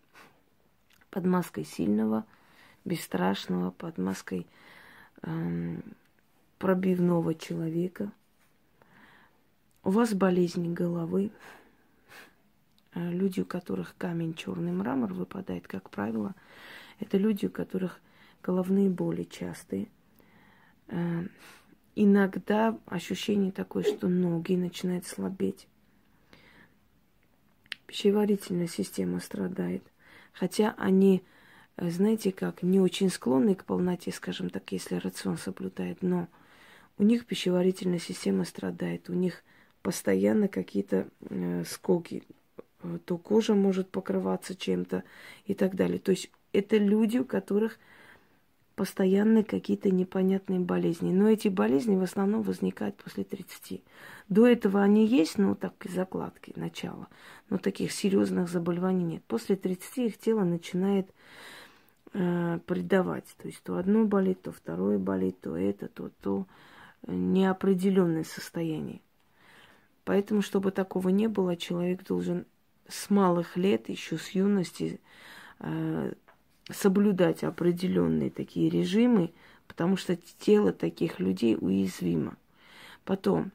под 1.10 1.26
маской 1.26 1.66
сильного, 1.66 2.24
бесстрашного, 2.86 3.72
под 3.72 3.98
маской 3.98 4.46
эм, 5.24 5.84
пробивного 6.60 7.34
человека. 7.34 8.12
У 9.84 9.90
вас 9.90 10.14
болезнь 10.14 10.72
головы, 10.72 11.32
Э, 12.96 13.12
люди, 13.12 13.42
у 13.42 13.46
которых 13.46 13.96
камень 13.98 14.34
черный 14.34 14.72
мрамор 14.72 15.14
выпадает, 15.14 15.68
как 15.68 15.90
правило, 15.90 16.36
это 17.00 17.18
люди, 17.18 17.48
у 17.48 17.50
которых 17.50 18.00
головные 18.44 18.90
боли 18.90 19.24
частые. 19.24 19.88
Э, 20.88 21.24
иногда 21.96 22.78
ощущение 22.86 23.52
такое, 23.52 23.84
что 23.84 24.08
ноги 24.08 24.56
начинают 24.56 25.06
слабеть. 25.06 25.68
Пищеварительная 27.94 28.68
система 28.68 29.20
страдает. 29.20 29.84
Хотя 30.34 30.74
они, 30.78 31.24
э, 31.78 31.90
знаете 31.90 32.32
как, 32.32 32.64
не 32.64 32.80
очень 32.80 33.10
склонны 33.10 33.56
к 33.56 33.66
полноте, 33.66 34.12
скажем 34.12 34.50
так, 34.50 34.72
если 34.72 34.96
рацион 34.96 35.38
соблюдает, 35.38 36.02
но 36.02 36.28
у 36.98 37.04
них 37.04 37.26
пищеварительная 37.26 38.00
система 38.00 38.46
страдает, 38.46 39.10
у 39.10 39.14
них 39.14 39.44
постоянно 39.82 40.48
какие-то 40.48 41.08
э, 41.30 41.64
скоки 41.68 42.24
Э, 42.84 43.00
то 43.06 43.18
кожа 43.18 43.56
может 43.56 43.90
покрываться 43.90 44.56
чем-то 44.56 45.04
и 45.46 45.54
так 45.54 45.76
далее. 45.76 46.00
То 46.00 46.12
есть 46.12 46.30
это 46.52 46.78
люди, 46.78 47.18
у 47.18 47.26
которых 47.26 47.80
постоянно 48.75 49.44
какие-то 49.44 49.92
непонятные 49.92 50.60
болезни. 50.60 51.12
Но 51.12 51.30
эти 51.30 51.48
болезни 51.48 51.96
в 51.96 52.03
основном 52.03 52.42
возникают 52.42 52.96
после 52.98 53.24
30. 53.24 53.82
До 54.30 54.48
этого 54.48 54.82
они 54.82 55.06
есть, 55.06 55.38
ну 55.38 55.56
так, 55.56 55.74
закладки, 55.86 56.53
начало. 56.56 57.08
Но 57.50 57.58
таких 57.58 57.92
серьезных 57.92 58.50
заболеваний 58.50 59.03
нет. 59.03 59.24
После 59.25 59.56
30 59.56 59.98
их 60.00 60.18
тело 60.18 60.44
начинает 60.44 61.10
э, 62.13 62.60
предавать. 62.65 63.36
То 63.42 63.48
есть 63.48 63.62
то 63.63 63.77
одно 63.77 64.06
болит, 64.06 64.42
то 64.42 64.51
второе 64.51 64.98
болит, 64.98 65.39
то 65.42 65.56
это, 65.56 65.88
то 65.88 66.10
то. 66.22 66.48
Неопределенное 67.06 68.24
состояние. 68.24 69.01
Поэтому, 70.06 70.42
чтобы 70.42 70.72
такого 70.72 71.10
не 71.10 71.27
было, 71.27 71.58
человек 71.58 72.06
должен 72.06 72.46
с 72.88 73.10
малых 73.10 73.58
лет, 73.58 73.89
еще 73.89 74.18
с 74.18 74.30
юности, 74.30 75.00
э, 75.60 76.13
соблюдать 76.72 77.43
определенные 77.43 78.29
такие 78.29 78.70
режимы, 78.70 79.32
потому 79.67 79.98
что 79.98 80.15
тело 80.39 80.72
таких 80.72 81.20
людей 81.20 81.58
уязвимо. 81.60 82.38
Потом, 83.05 83.51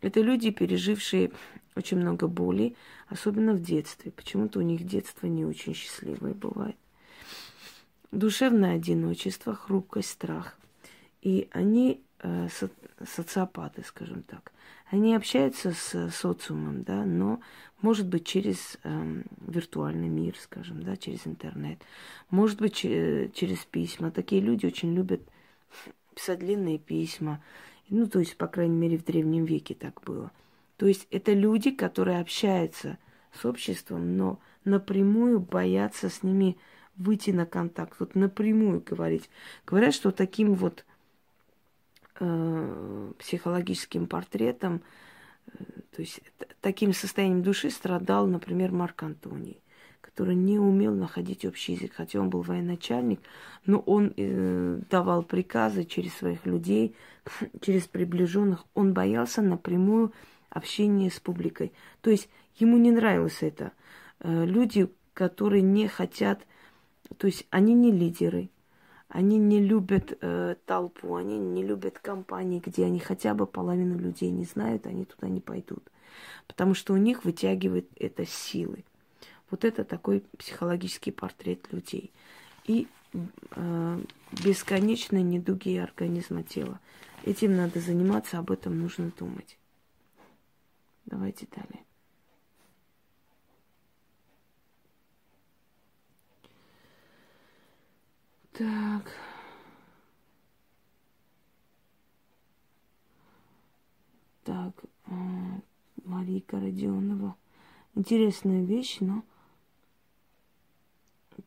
это 0.00 0.20
люди, 0.20 0.50
пережившие 0.50 1.30
очень 1.76 1.98
много 1.98 2.26
боли, 2.26 2.74
особенно 3.08 3.52
в 3.52 3.62
детстве. 3.62 4.10
Почему-то 4.10 4.58
у 4.58 4.62
них 4.62 4.84
детство 4.84 5.26
не 5.26 5.44
очень 5.44 5.74
счастливое 5.74 6.34
бывает. 6.34 6.76
Душевное 8.10 8.76
одиночество, 8.76 9.54
хрупкость, 9.54 10.10
страх. 10.10 10.58
И 11.22 11.48
они 11.52 12.00
э, 12.20 12.48
социопаты, 13.06 13.82
скажем 13.84 14.22
так. 14.22 14.52
Они 14.90 15.14
общаются 15.14 15.72
с 15.72 16.10
социумом, 16.10 16.82
да, 16.82 17.04
но 17.04 17.40
может 17.80 18.08
быть, 18.08 18.26
через 18.26 18.78
э, 18.82 19.22
виртуальный 19.46 20.08
мир, 20.08 20.36
скажем, 20.40 20.82
да, 20.82 20.96
через 20.96 21.26
интернет. 21.26 21.78
Может 22.30 22.60
быть, 22.60 22.74
через 22.74 23.64
письма. 23.70 24.10
Такие 24.10 24.40
люди 24.40 24.66
очень 24.66 24.94
любят 24.94 25.20
писать 26.14 26.40
длинные 26.40 26.78
письма. 26.78 27.42
Ну, 27.88 28.08
то 28.08 28.18
есть, 28.18 28.36
по 28.36 28.48
крайней 28.48 28.76
мере, 28.76 28.98
в 28.98 29.04
древнем 29.04 29.44
веке 29.44 29.74
так 29.74 30.02
было. 30.04 30.32
То 30.76 30.86
есть 30.86 31.06
это 31.10 31.32
люди, 31.32 31.70
которые 31.70 32.20
общаются 32.20 32.98
с 33.32 33.44
обществом, 33.44 34.16
но 34.16 34.40
напрямую 34.64 35.40
боятся 35.40 36.08
с 36.08 36.22
ними 36.22 36.56
выйти 36.96 37.30
на 37.30 37.46
контакт, 37.46 37.94
вот 38.00 38.16
напрямую 38.16 38.82
говорить. 38.84 39.30
Говорят, 39.66 39.94
что 39.94 40.10
таким 40.10 40.54
вот 40.54 40.84
э, 42.20 43.12
психологическим 43.18 44.06
портретом 44.06 44.82
то 45.98 46.02
есть 46.02 46.20
таким 46.60 46.92
состоянием 46.92 47.42
души 47.42 47.70
страдал, 47.70 48.26
например, 48.26 48.70
Марк 48.70 49.02
Антоний, 49.02 49.60
который 50.00 50.34
не 50.34 50.58
умел 50.58 50.94
находить 50.94 51.44
общий 51.44 51.72
язык, 51.72 51.92
хотя 51.94 52.20
он 52.20 52.30
был 52.30 52.42
военачальник, 52.42 53.20
но 53.66 53.80
он 53.80 54.12
э, 54.16 54.80
давал 54.90 55.22
приказы 55.22 55.84
через 55.84 56.14
своих 56.14 56.46
людей, 56.46 56.94
через 57.60 57.88
приближенных. 57.88 58.64
Он 58.74 58.94
боялся 58.94 59.42
напрямую 59.42 60.12
общения 60.50 61.10
с 61.10 61.18
публикой. 61.18 61.72
То 62.00 62.10
есть 62.10 62.28
ему 62.54 62.78
не 62.78 62.92
нравилось 62.92 63.38
это. 63.40 63.72
Э, 64.20 64.44
люди, 64.44 64.88
которые 65.14 65.62
не 65.62 65.88
хотят, 65.88 66.46
то 67.16 67.26
есть 67.26 67.46
они 67.50 67.74
не 67.74 67.90
лидеры, 67.90 68.50
они 69.08 69.38
не 69.38 69.60
любят 69.60 70.16
э, 70.20 70.56
толпу, 70.66 71.14
они 71.14 71.38
не 71.38 71.64
любят 71.64 71.98
компании, 71.98 72.62
где 72.64 72.84
они 72.84 72.98
хотя 72.98 73.34
бы 73.34 73.46
половину 73.46 73.98
людей 73.98 74.30
не 74.30 74.44
знают, 74.44 74.86
они 74.86 75.06
туда 75.06 75.28
не 75.28 75.40
пойдут. 75.40 75.82
Потому 76.46 76.74
что 76.74 76.92
у 76.92 76.96
них 76.96 77.24
вытягивает 77.24 77.88
это 77.96 78.26
силы. 78.26 78.84
Вот 79.50 79.64
это 79.64 79.84
такой 79.84 80.24
психологический 80.36 81.10
портрет 81.10 81.72
людей. 81.72 82.12
И 82.64 82.86
э, 83.14 84.02
бесконечные 84.44 85.22
недуги 85.22 85.76
организма 85.76 86.42
тела. 86.42 86.78
Этим 87.24 87.56
надо 87.56 87.80
заниматься, 87.80 88.38
об 88.38 88.50
этом 88.50 88.78
нужно 88.78 89.10
думать. 89.18 89.58
Давайте 91.06 91.46
далее. 91.54 91.87
Так. 98.58 99.12
Так, 104.42 104.74
э, 105.06 105.12
Марика 106.04 106.58
Родионова. 106.58 107.36
Интересная 107.94 108.64
вещь, 108.64 108.96
но 108.98 109.22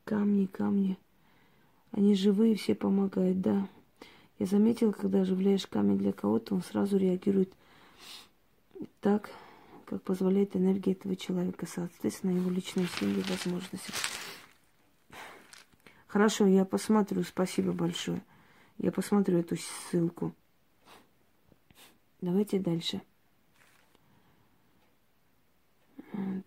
камни, 0.05 0.45
камни. 0.45 0.97
Они 1.91 2.15
живые, 2.15 2.55
все 2.55 2.75
помогают, 2.75 3.41
да. 3.41 3.67
Я 4.39 4.45
заметила, 4.45 4.93
когда 4.93 5.21
оживляешь 5.21 5.67
камень 5.67 5.97
для 5.97 6.13
кого-то, 6.13 6.55
он 6.55 6.63
сразу 6.63 6.95
реагирует 6.95 7.51
так, 9.01 9.29
как 9.85 10.01
позволяет 10.03 10.55
энергия 10.55 10.93
этого 10.93 11.17
человека, 11.17 11.65
соответственно, 11.65 12.31
его 12.31 12.49
личные 12.49 12.87
силы 12.87 13.19
и 13.19 13.29
возможности. 13.29 13.91
Хорошо, 16.11 16.45
я 16.45 16.65
посмотрю, 16.65 17.23
спасибо 17.23 17.71
большое. 17.71 18.21
Я 18.77 18.91
посмотрю 18.91 19.39
эту 19.39 19.55
ссылку. 19.55 20.35
Давайте 22.19 22.59
дальше. 22.59 23.01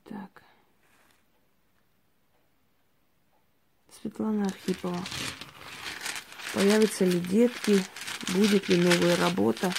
Так. 0.05 0.43
Светлана 3.91 4.45
Архипова. 4.45 5.03
Появятся 6.53 7.07
ли 7.07 7.19
детки? 7.19 7.83
Будет 8.35 8.69
ли 8.69 8.77
новая 8.77 9.17
работа? 9.17 9.73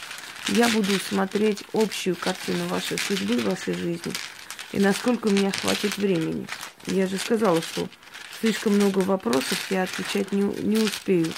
Я 0.48 0.68
буду 0.70 0.94
смотреть 0.98 1.64
общую 1.74 2.16
картину 2.16 2.66
вашей 2.70 2.98
судьбы, 2.98 3.40
вашей 3.44 3.76
жизни. 3.76 4.14
И 4.72 4.80
насколько 4.80 5.28
у 5.28 5.32
меня 5.32 5.52
хватит 5.52 5.96
времени. 5.98 6.48
Я 6.88 7.06
же 7.06 7.18
сказала, 7.18 7.62
что 7.62 7.88
слишком 8.46 8.76
много 8.76 9.00
вопросов 9.00 9.72
я 9.72 9.84
отвечать 9.84 10.32
не, 10.32 10.44
не 10.44 10.78
успею. 10.78 11.34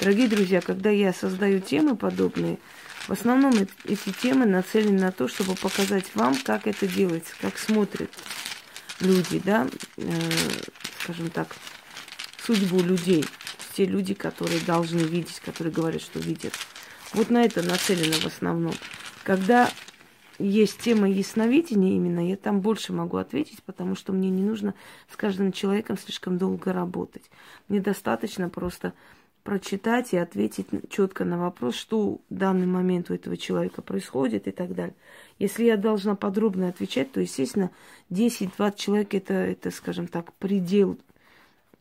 Дорогие 0.00 0.28
друзья, 0.28 0.62
когда 0.62 0.88
я 0.88 1.12
создаю 1.12 1.60
темы 1.60 1.94
подобные, 1.94 2.58
в 3.06 3.12
основном 3.12 3.52
эти 3.84 4.10
темы 4.22 4.46
нацелены 4.46 4.98
на 4.98 5.12
то, 5.12 5.28
чтобы 5.28 5.54
показать 5.56 6.06
вам, 6.14 6.34
как 6.36 6.66
это 6.66 6.86
делается, 6.86 7.34
как 7.42 7.58
смотрят 7.58 8.10
люди, 9.00 9.42
да, 9.44 9.68
э, 9.98 10.10
скажем 11.02 11.28
так, 11.28 11.54
судьбу 12.42 12.80
людей. 12.80 13.26
Те 13.76 13.84
люди, 13.84 14.14
которые 14.14 14.60
должны 14.60 15.00
видеть, 15.00 15.40
которые 15.44 15.70
говорят, 15.70 16.00
что 16.00 16.18
видят. 16.18 16.54
Вот 17.12 17.28
на 17.28 17.44
это 17.44 17.62
нацелено 17.62 18.14
в 18.14 18.24
основном. 18.24 18.74
Когда 19.22 19.70
есть 20.38 20.78
тема 20.78 21.08
ясновидения 21.08 21.96
именно, 21.96 22.26
я 22.26 22.36
там 22.36 22.60
больше 22.60 22.92
могу 22.92 23.16
ответить, 23.16 23.62
потому 23.64 23.94
что 23.94 24.12
мне 24.12 24.30
не 24.30 24.42
нужно 24.42 24.74
с 25.10 25.16
каждым 25.16 25.52
человеком 25.52 25.98
слишком 25.98 26.38
долго 26.38 26.72
работать. 26.72 27.30
Мне 27.68 27.80
достаточно 27.80 28.48
просто 28.48 28.92
прочитать 29.48 30.12
и 30.12 30.18
ответить 30.18 30.66
четко 30.90 31.24
на 31.24 31.38
вопрос, 31.38 31.74
что 31.74 32.20
в 32.28 32.34
данный 32.34 32.66
момент 32.66 33.10
у 33.10 33.14
этого 33.14 33.36
человека 33.36 33.80
происходит 33.80 34.46
и 34.46 34.50
так 34.50 34.74
далее. 34.74 34.94
Если 35.38 35.64
я 35.64 35.78
должна 35.78 36.14
подробно 36.16 36.68
отвечать, 36.68 37.12
то, 37.12 37.20
естественно, 37.20 37.70
10-20 38.10 38.76
человек 38.76 39.14
это, 39.14 39.32
это, 39.32 39.70
скажем 39.70 40.06
так, 40.06 40.34
предел 40.34 40.98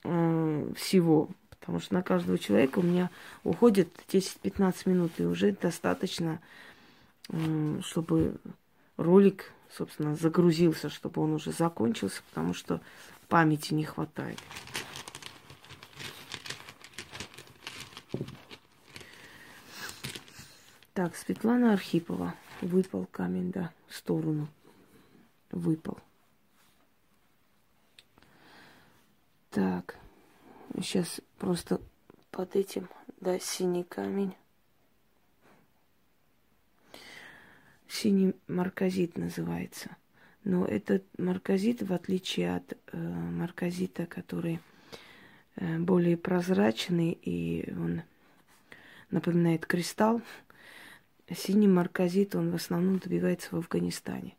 э, 0.05 0.71
всего. 0.77 1.29
Потому 1.59 1.81
что 1.81 1.95
на 1.95 2.03
каждого 2.03 2.39
человека 2.39 2.79
у 2.79 2.83
меня 2.83 3.09
уходит 3.43 3.89
10-15 4.07 4.73
минут, 4.85 5.11
и 5.17 5.25
уже 5.25 5.51
достаточно, 5.51 6.39
чтобы 7.81 8.37
ролик, 8.95 9.51
собственно, 9.69 10.15
загрузился, 10.15 10.89
чтобы 10.89 11.21
он 11.21 11.33
уже 11.33 11.51
закончился, 11.51 12.21
потому 12.29 12.53
что 12.53 12.81
памяти 13.27 13.73
не 13.73 13.83
хватает. 13.83 14.39
Так, 20.93 21.15
Светлана 21.15 21.73
Архипова. 21.73 22.33
Выпал 22.61 23.05
камень, 23.11 23.51
да, 23.51 23.71
в 23.87 23.93
сторону. 23.93 24.47
Выпал. 25.51 25.99
Так, 29.51 29.95
сейчас 30.75 31.21
просто 31.37 31.79
под 32.31 32.55
этим, 32.55 32.89
да, 33.21 33.37
синий 33.37 33.83
камень. 33.83 34.35
Синий 37.89 38.33
марказит 38.47 39.17
называется. 39.17 39.95
Но 40.43 40.65
этот 40.65 41.03
марказит, 41.17 41.81
в 41.81 41.93
отличие 41.93 42.55
от 42.55 42.73
э, 42.73 42.97
марказита, 42.97 44.05
который 44.05 44.59
э, 45.55 45.77
более 45.79 46.17
прозрачный 46.17 47.17
и 47.21 47.71
он 47.71 48.01
напоминает 49.09 49.65
кристалл, 49.65 50.21
Синий 51.35 51.67
марказит, 51.67 52.35
он 52.35 52.51
в 52.51 52.55
основном 52.55 52.99
добивается 52.99 53.49
в 53.51 53.57
Афганистане. 53.57 54.37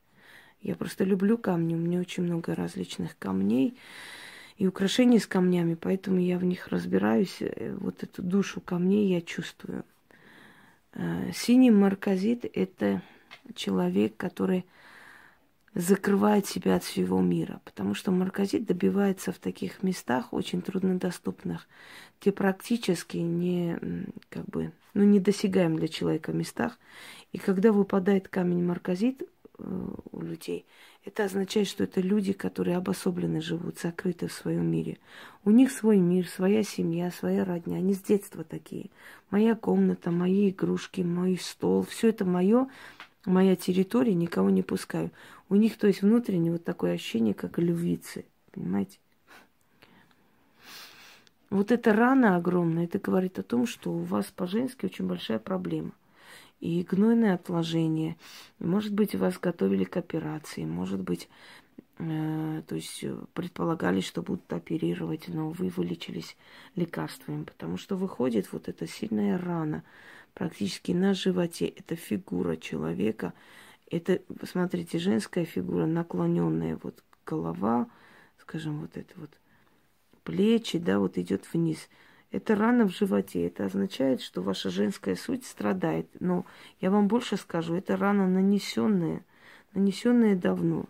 Я 0.63 0.75
просто 0.75 1.05
люблю 1.05 1.37
камни, 1.37 1.75
у 1.75 1.79
меня 1.79 2.01
очень 2.01 2.23
много 2.23 2.55
различных 2.55 3.19
камней 3.19 3.77
и 4.57 4.67
украшений 4.67 5.19
с 5.19 5.27
камнями, 5.27 5.75
поэтому 5.75 6.19
я 6.19 6.39
в 6.39 6.45
них 6.45 6.69
разбираюсь. 6.69 7.37
Э, 7.41 7.77
вот 7.79 8.03
эту 8.03 8.23
душу 8.23 8.61
камней 8.61 9.09
я 9.13 9.21
чувствую. 9.21 9.85
Э, 10.95 11.31
синий 11.35 11.71
марказит– 11.71 12.45
это 12.55 13.03
человек, 13.55 14.17
который 14.17 14.65
закрывает 15.75 16.47
себя 16.47 16.77
от 16.77 16.85
всего 16.85 17.21
мира, 17.21 17.61
потому 17.65 17.95
что 17.95 18.11
марказит 18.11 18.67
добивается 18.67 19.33
в 19.33 19.39
таких 19.39 19.83
местах 19.83 20.33
очень 20.33 20.63
труднодоступных, 20.63 21.69
где 22.21 22.33
практически 22.33 23.19
не, 23.19 23.79
как 24.29 24.45
бы, 24.47 24.73
ну, 24.95 25.05
недосягаем 25.05 25.77
для 25.77 25.89
человека 25.89 26.33
местах. 26.33 26.79
И 27.33 27.39
когда 27.39 27.71
выпадает 27.71 28.29
камень 28.29 28.65
марказит 28.65 29.23
э, 29.23 29.89
у 30.11 30.21
людей, 30.21 30.67
это 31.05 31.25
означает, 31.25 31.69
что 31.69 31.85
это 31.85 32.01
люди, 32.01 32.33
которые 32.33 32.77
обособленно 32.77 33.41
живут, 33.41 33.79
закрыты 33.79 34.27
в 34.27 34.33
своем 34.33 34.67
мире. 34.71 34.99
У 35.45 35.51
них 35.51 35.71
свой 35.71 35.99
мир, 35.99 36.27
своя 36.27 36.63
семья, 36.63 37.11
своя 37.11 37.45
родня. 37.45 37.77
Они 37.79 37.95
с 37.95 38.01
детства 38.01 38.45
такие. 38.45 38.91
Моя 39.31 39.55
комната, 39.55 40.11
мои 40.11 40.51
игрушки, 40.51 41.03
мой 41.03 41.39
стол, 41.41 41.87
все 41.89 42.09
это 42.09 42.25
мое, 42.25 42.69
моя 43.29 43.57
территория, 43.57 44.15
никого 44.15 44.51
не 44.51 44.63
пускаю. 44.63 45.11
У 45.49 45.55
них, 45.55 45.77
то 45.77 45.87
есть, 45.87 46.03
внутреннее 46.03 46.53
вот 46.53 46.65
такое 46.65 46.95
ощущение, 46.95 47.35
как 47.35 47.59
львицы. 47.59 48.25
Понимаете? 48.53 48.99
Вот 51.51 51.73
эта 51.73 51.93
рана 51.95 52.37
огромная, 52.37 52.85
это 52.85 52.99
говорит 52.99 53.39
о 53.39 53.43
том, 53.43 53.67
что 53.67 53.91
у 53.91 54.03
вас 54.03 54.27
по-женски 54.27 54.85
очень 54.85 55.07
большая 55.07 55.39
проблема. 55.39 55.93
И 56.61 56.83
гнойное 56.83 57.35
отложение. 57.35 58.17
Может 58.59 58.93
быть, 58.93 59.15
вас 59.15 59.39
готовили 59.39 59.85
к 59.85 59.97
операции, 59.97 60.65
может 60.65 61.01
быть, 61.01 61.29
э, 61.99 62.63
то 62.67 62.75
есть 62.75 63.05
предполагали, 63.33 64.01
что 64.01 64.23
будут 64.23 64.53
оперировать, 64.53 65.29
но 65.29 65.51
вы 65.51 65.69
вылечились 65.69 66.37
лекарствами, 66.75 67.45
потому 67.45 67.79
что 67.79 67.97
выходит 67.97 68.53
вот 68.53 68.69
эта 68.69 68.87
сильная 68.87 69.39
рана 69.39 69.85
практически 70.39 70.93
на 70.93 71.15
животе. 71.15 71.67
Это 71.67 71.97
фигура 71.97 72.57
человека, 72.57 73.35
это, 73.91 74.21
посмотрите, 74.39 74.99
женская 74.99 75.45
фигура, 75.45 75.87
наклоненная 75.87 76.79
вот 76.81 77.03
голова, 77.27 77.89
скажем, 78.39 78.81
вот 78.81 78.97
это 78.97 79.13
вот 79.17 79.31
плечи, 80.23 80.79
да, 80.79 81.01
вот 81.01 81.19
идет 81.19 81.53
вниз. 81.53 81.89
Это 82.31 82.55
рана 82.55 82.87
в 82.87 82.91
животе. 82.91 83.47
Это 83.47 83.65
означает, 83.65 84.21
что 84.21 84.43
ваша 84.43 84.71
женская 84.71 85.17
суть 85.17 85.47
страдает. 85.47 86.07
Но 86.21 86.45
я 86.81 86.91
вам 86.91 87.09
больше 87.09 87.37
скажу, 87.37 87.75
это 87.75 87.97
рана 87.97 88.29
нанесенная, 88.29 89.25
нанесенная 89.75 90.37
давно. 90.37 90.85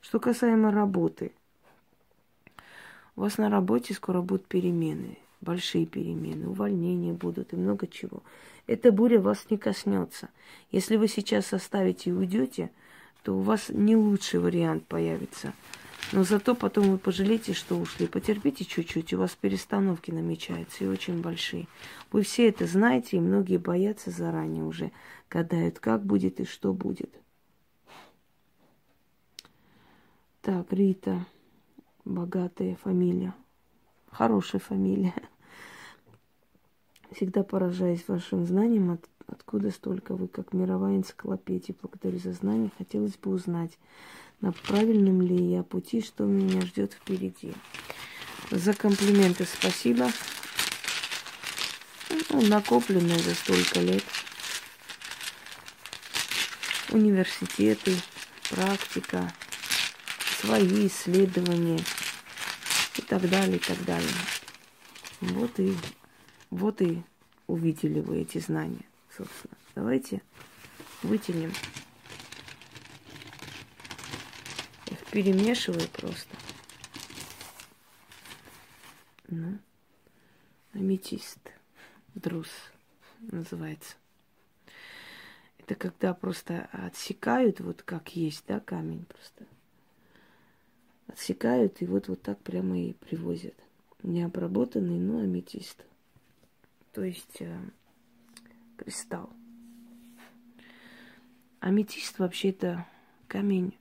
Что 0.00 0.20
касаемо 0.20 0.70
работы. 0.70 1.32
У 3.16 3.22
вас 3.22 3.36
на 3.36 3.50
работе 3.50 3.94
скоро 3.94 4.22
будут 4.22 4.46
перемены, 4.46 5.18
большие 5.40 5.86
перемены, 5.86 6.46
увольнения 6.46 7.12
будут 7.12 7.52
и 7.52 7.56
много 7.56 7.88
чего. 7.88 8.22
Эта 8.68 8.92
буря 8.92 9.20
вас 9.20 9.46
не 9.50 9.58
коснется. 9.58 10.28
Если 10.70 10.96
вы 10.96 11.08
сейчас 11.08 11.52
оставите 11.52 12.10
и 12.10 12.12
уйдете, 12.12 12.70
то 13.24 13.36
у 13.36 13.40
вас 13.40 13.68
не 13.68 13.96
лучший 13.96 14.38
вариант 14.38 14.86
появится– 14.86 15.52
но 16.12 16.24
зато 16.24 16.54
потом 16.54 16.90
вы 16.90 16.98
пожалеете, 16.98 17.52
что 17.52 17.76
ушли. 17.76 18.06
Потерпите 18.06 18.64
чуть-чуть, 18.64 19.12
у 19.12 19.18
вас 19.18 19.36
перестановки 19.36 20.10
намечаются, 20.10 20.84
и 20.84 20.88
очень 20.88 21.20
большие. 21.20 21.68
Вы 22.10 22.22
все 22.22 22.48
это 22.48 22.66
знаете, 22.66 23.18
и 23.18 23.20
многие 23.20 23.58
боятся 23.58 24.10
заранее 24.10 24.64
уже, 24.64 24.90
гадают, 25.28 25.78
как 25.80 26.04
будет 26.04 26.40
и 26.40 26.44
что 26.44 26.72
будет. 26.72 27.10
Так, 30.40 30.72
Рита, 30.72 31.26
богатая 32.06 32.76
фамилия, 32.76 33.34
хорошая 34.10 34.62
фамилия. 34.62 35.27
Всегда 37.14 37.42
поражаюсь 37.42 38.04
вашим 38.06 38.46
знанием, 38.46 38.90
от, 38.90 39.04
откуда 39.26 39.70
столько 39.70 40.14
вы, 40.14 40.28
как 40.28 40.52
мировая 40.52 40.96
энциклопедия. 40.96 41.74
Благодарю 41.80 42.18
за 42.18 42.32
знания, 42.32 42.70
хотелось 42.76 43.16
бы 43.16 43.30
узнать 43.30 43.78
на 44.40 44.52
правильном 44.52 45.22
ли 45.22 45.36
я 45.36 45.62
пути, 45.62 46.02
что 46.02 46.24
меня 46.24 46.60
ждет 46.60 46.92
впереди. 46.92 47.54
За 48.50 48.72
комплименты 48.74 49.44
спасибо. 49.44 50.10
Ну, 52.30 52.42
накопленное 52.42 53.18
за 53.18 53.34
столько 53.34 53.80
лет. 53.80 54.04
Университеты, 56.90 57.94
практика, 58.50 59.32
свои 60.40 60.86
исследования 60.86 61.80
и 62.96 63.02
так 63.02 63.28
далее, 63.28 63.56
и 63.56 63.60
так 63.60 63.84
далее. 63.84 64.08
Вот 65.20 65.58
и, 65.58 65.74
вот 66.50 66.80
и 66.82 67.02
увидели 67.46 68.00
вы 68.00 68.20
эти 68.20 68.38
знания, 68.38 68.84
собственно. 69.16 69.54
Давайте 69.74 70.22
вытянем. 71.02 71.52
Их 74.86 75.04
перемешиваю 75.10 75.88
просто. 75.88 76.34
Ну, 79.28 79.58
аметист, 80.72 81.38
друз 82.14 82.48
называется. 83.20 83.96
Это 85.58 85.74
когда 85.74 86.14
просто 86.14 86.68
отсекают, 86.72 87.60
вот 87.60 87.82
как 87.82 88.16
есть, 88.16 88.44
да, 88.46 88.58
камень 88.58 89.04
просто. 89.04 89.46
Отсекают 91.08 91.82
и 91.82 91.86
вот, 91.86 92.08
вот 92.08 92.22
так 92.22 92.38
прямо 92.38 92.80
и 92.80 92.94
привозят. 92.94 93.54
Необработанный, 94.02 94.98
но 94.98 95.18
аметист. 95.18 95.84
То 96.92 97.04
есть 97.04 97.40
э, 97.40 97.58
кристалл. 98.76 99.30
Аметист 101.60 102.18
вообще 102.18 102.50
это 102.50 102.86
камень, 103.26 103.76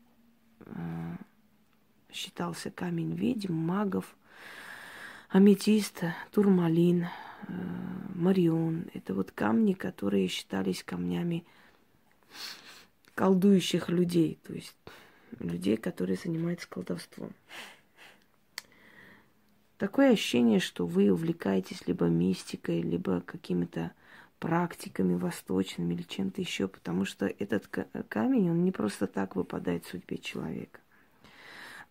э, 0.65 1.15
считался 2.11 2.71
камень 2.71 3.15
ведьм, 3.15 3.53
магов. 3.53 4.15
Аметист, 5.29 6.03
турмалин, 6.31 7.07
э, 7.47 7.53
марион. 8.15 8.89
Это 8.93 9.13
вот 9.13 9.31
камни, 9.31 9.73
которые 9.73 10.27
считались 10.27 10.83
камнями 10.83 11.45
колдующих 13.15 13.89
людей, 13.89 14.39
то 14.45 14.53
есть 14.53 14.75
людей, 15.39 15.77
которые 15.77 16.17
занимаются 16.17 16.67
колдовством. 16.67 17.33
Такое 19.77 20.13
ощущение, 20.13 20.59
что 20.59 20.87
вы 20.87 21.11
увлекаетесь 21.11 21.87
либо 21.87 22.05
мистикой, 22.05 22.81
либо 22.81 23.21
какими-то 23.21 23.91
практиками 24.39 25.15
восточными 25.15 25.93
или 25.93 26.01
чем-то 26.01 26.41
еще, 26.41 26.67
потому 26.67 27.05
что 27.05 27.27
этот 27.27 27.67
камень, 28.09 28.49
он 28.49 28.63
не 28.63 28.71
просто 28.71 29.07
так 29.07 29.35
выпадает 29.35 29.85
в 29.85 29.89
судьбе 29.89 30.17
человека. 30.17 30.79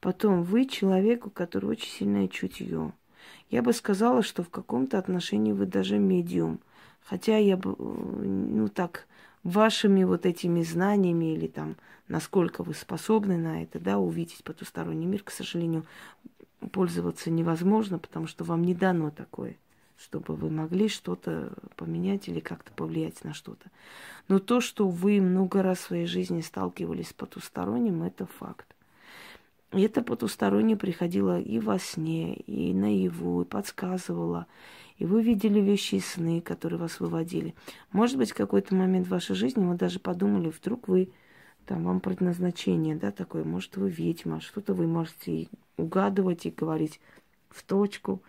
Потом 0.01 0.42
вы 0.42 0.66
человеку, 0.66 1.31
который 1.31 1.70
очень 1.70 1.90
сильное 1.90 2.29
чутье. 2.29 2.92
Я 3.51 3.62
бы 3.62 3.72
сказала, 3.72 4.22
что 4.22 4.42
в 4.42 4.51
каком-то 4.51 4.99
отношении 4.99 5.53
вы 5.53 5.66
даже 5.66 5.99
медиум. 5.99 6.61
Хотя 7.05 7.37
я 7.38 7.57
бы, 7.57 7.75
ну 7.79 8.68
так, 8.68 9.07
вашими 9.42 10.03
вот 10.05 10.27
этими 10.27 10.62
знаниями 10.62 11.35
или 11.35 11.46
там, 11.46 11.77
насколько 12.09 12.62
вы 12.62 12.75
способны 12.75 13.37
на 13.37 13.62
это, 13.62 13.79
да, 13.79 13.99
увидеть 13.99 14.42
потусторонний 14.42 15.07
мир, 15.07 15.22
к 15.22 15.31
сожалению, 15.31 15.85
пользоваться 16.73 17.31
невозможно, 17.31 17.99
потому 17.99 18.27
что 18.27 18.45
вам 18.45 18.62
не 18.62 18.75
дано 18.75 19.11
такое, 19.11 19.57
чтобы 19.97 20.35
вы 20.35 20.51
могли 20.51 20.88
что-то 20.88 21.53
поменять 21.77 22.29
или 22.29 22.40
как-то 22.40 22.73
повлиять 22.73 23.25
на 23.25 23.35
что-то. 23.35 23.71
Но 24.29 24.38
то, 24.38 24.61
что 24.61 24.88
вы 24.88 25.21
много 25.21 25.62
раз 25.62 25.79
в 25.79 25.87
своей 25.87 26.07
жизни 26.07 26.40
сталкивались 26.40 27.09
с 27.09 27.12
потусторонним, 27.12 28.03
это 28.03 28.27
факт. 28.27 28.66
И 29.73 29.83
это 29.83 30.03
потустороннее 30.03 30.77
приходило 30.77 31.40
и 31.40 31.59
во 31.59 31.79
сне, 31.79 32.35
и 32.35 32.73
наяву, 32.73 33.42
и 33.42 33.45
подсказывало, 33.45 34.47
и 34.97 35.05
вы 35.05 35.23
видели 35.23 35.61
вещи 35.61 35.97
и 35.97 36.01
сны, 36.01 36.40
которые 36.40 36.79
вас 36.79 37.01
выводили. 37.01 37.55
Может 37.92 38.16
быть, 38.16 38.31
в 38.31 38.37
какой-то 38.37 38.75
момент 38.75 39.07
в 39.07 39.11
вашей 39.11 39.37
жизни 39.37 39.64
вы 39.64 39.75
даже 39.75 39.99
подумали, 39.99 40.49
вдруг 40.51 40.88
вы, 40.88 41.11
там, 41.66 41.85
вам 41.85 42.00
предназначение, 42.00 42.96
да, 42.96 43.12
такое, 43.12 43.44
может, 43.44 43.76
вы 43.76 43.90
ведьма, 43.90 44.40
что-то 44.40 44.74
вы 44.74 44.87
можете 44.87 45.48
угадывать 45.76 46.46
и 46.46 46.50
говорить 46.50 47.00
в 47.50 47.62
точку. 47.62 48.22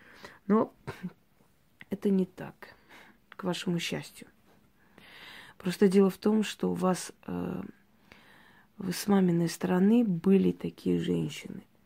Но 0.47 0.73
это 1.89 2.09
не 2.09 2.25
так, 2.25 2.75
к 3.29 3.43
вашему 3.43 3.79
счастью. 3.79 4.27
Просто 5.57 5.87
дело 5.87 6.09
в 6.09 6.17
том, 6.17 6.43
что 6.43 6.71
у 6.71 6.73
вас, 6.73 7.11
э, 7.25 7.61
вы 8.77 8.93
с 8.93 9.07
маминой 9.07 9.49
стороны 9.49 10.03
были 10.03 10.51
такие 10.51 10.99
женщины– 10.99 11.63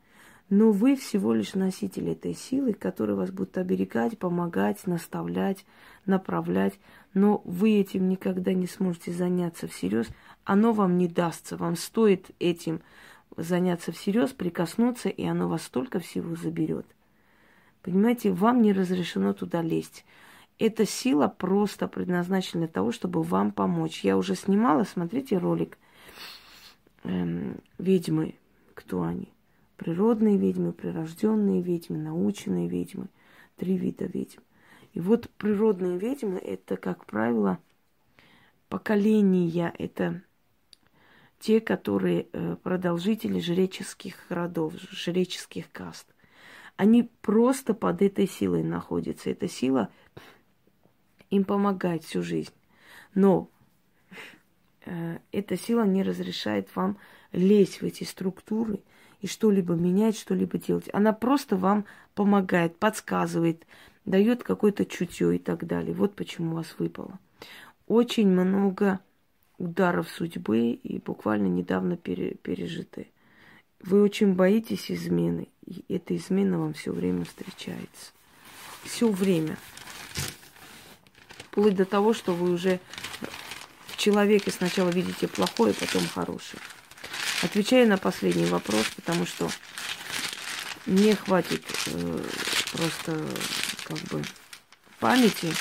но 0.52 0.74
вы 0.74 0.98
всего 0.98 1.34
лишь 1.34 1.54
носитель 1.54 2.10
этой 2.10 2.34
силы, 2.34 2.74
которая 2.74 3.16
вас 3.16 3.32
будет 3.32 3.58
оберегать, 3.58 4.20
помогать, 4.20 4.86
наставлять, 4.86 5.66
направлять. 6.06 6.74
Но 7.14 7.42
вы 7.46 7.80
этим 7.80 8.08
никогда 8.08 8.54
не 8.54 8.68
сможете 8.68 9.12
заняться 9.12 9.68
всерьез. 9.68 10.08
Оно 10.44 10.72
вам 10.72 10.98
не 10.98 11.08
дастся. 11.08 11.58
Вам 11.58 11.76
стоит 11.76 12.32
этим 12.40 12.82
заняться 13.36 13.92
всерьез, 13.92 14.32
прикоснуться, 14.32 15.10
и 15.10 15.26
оно 15.26 15.48
вас 15.48 15.64
столько 15.64 16.00
всего 16.00 16.36
заберет. 16.36 16.86
Понимаете, 17.82 18.32
вам 18.32 18.62
не 18.62 18.74
разрешено 18.74 19.34
туда 19.34 19.62
лезть. 19.62 20.06
Эта 20.60 20.86
сила 20.86 21.28
просто 21.28 21.88
предназначена 21.88 22.62
для 22.62 22.68
того, 22.68 22.92
чтобы 22.92 23.24
вам 23.24 23.52
помочь. 23.52 24.04
Я 24.04 24.18
уже 24.18 24.36
снимала, 24.36 24.84
смотрите 24.84 25.38
ролик 25.38 25.78
эм, 27.04 27.58
ведьмы, 27.78 28.36
кто 28.76 29.02
они 29.02 29.34
природные 29.82 30.38
ведьмы, 30.38 30.74
прирожденные 30.74 31.64
ведьмы, 31.64 31.98
наученные 31.98 32.68
ведьмы, 32.68 33.08
три 33.58 33.78
вида 33.78 34.06
ведьм. 34.06 34.40
И 34.94 35.00
вот 35.00 35.30
природные 35.38 35.98
ведьмы 35.98 36.38
это, 36.40 36.78
как 36.78 37.06
правило, 37.06 37.60
поколения, 38.68 39.74
это 39.78 40.22
те, 41.40 41.60
которые 41.60 42.28
э, 42.32 42.56
продолжители 42.62 43.40
жреческих 43.40 44.16
родов, 44.30 44.74
жреческих 44.92 45.72
каст. 45.72 46.08
Они 46.76 47.10
просто 47.22 47.74
под 47.74 48.02
этой 48.02 48.28
силой 48.28 48.64
находятся. 48.64 49.30
Эта 49.30 49.48
сила 49.48 49.90
им 51.30 51.44
помогает 51.44 52.04
всю 52.04 52.22
жизнь. 52.22 52.54
Но 53.14 53.50
э, 54.86 55.18
эта 55.32 55.58
сила 55.58 55.84
не 55.86 56.04
разрешает 56.04 56.76
вам 56.76 56.98
лезть 57.32 57.82
в 57.82 57.86
эти 57.86 58.04
структуры 58.04 58.82
и 59.22 59.28
что-либо 59.28 59.74
менять, 59.74 60.18
что-либо 60.18 60.58
делать. 60.58 60.90
Она 60.94 61.14
просто 61.14 61.56
вам 61.56 61.86
помогает, 62.14 62.78
подсказывает, 62.78 63.66
дает 64.06 64.44
какое-то 64.44 64.86
чутье 64.86 65.36
и 65.36 65.40
так 65.40 65.66
далее. 65.66 65.94
Вот 65.94 66.16
почему 66.16 66.52
у 66.52 66.56
вас 66.56 66.76
выпало. 66.78 67.20
Очень 67.88 68.28
много 68.28 69.00
ударов 69.58 70.10
судьбы 70.10 70.72
и 70.72 71.00
буквально 71.00 71.48
недавно 71.48 71.98
пере, 71.98 72.36
пережиты. 72.36 73.08
Вы 73.82 74.02
очень 74.04 74.34
боитесь 74.34 74.92
измены, 74.92 75.48
и 75.66 75.84
эта 75.90 76.16
измена 76.16 76.60
вам 76.60 76.74
все 76.74 76.92
время 76.92 77.26
встречается. 77.26 78.12
Все 78.84 79.10
время. 79.10 79.58
Вплоть 81.50 81.76
до 81.76 81.86
того, 81.86 82.14
что 82.14 82.34
вы 82.34 82.52
уже 82.52 82.80
в 83.88 83.98
человеке 83.98 84.52
сначала 84.52 84.90
видите 84.90 85.28
плохое, 85.28 85.74
потом 85.74 86.08
хорошее. 86.08 86.62
Отвечаю 87.44 87.88
на 87.88 87.98
последний 87.98 88.46
вопрос, 88.46 88.86
потому 88.96 89.26
что 89.26 89.50
не 90.86 91.14
хватит 91.14 91.64
э, 91.88 92.24
просто 92.72 93.28
как 93.86 93.98
бы 94.10 94.24
памяти 95.00 95.54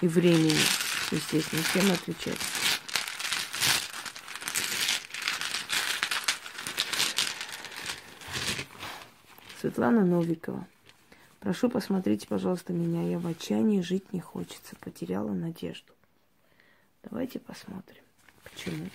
и 0.00 0.08
времени, 0.08 0.56
естественно, 1.10 1.62
всем 1.62 1.90
отвечать. 1.92 2.38
Светлана 9.60 10.04
Новикова. 10.04 10.66
Прошу, 11.40 11.68
посмотрите, 11.68 12.26
пожалуйста, 12.26 12.72
меня. 12.72 13.08
Я 13.08 13.18
в 13.18 13.26
отчаянии 13.26 13.80
жить 13.80 14.12
не 14.12 14.20
хочется. 14.20 14.76
Потеряла 14.80 15.32
надежду. 15.32 15.92
Давайте 17.02 17.38
посмотрим. 17.38 18.02
Почему? 18.42 18.88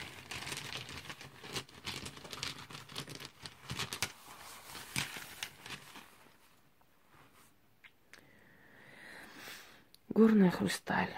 Горная 10.20 10.52
хрусталь. 10.52 11.14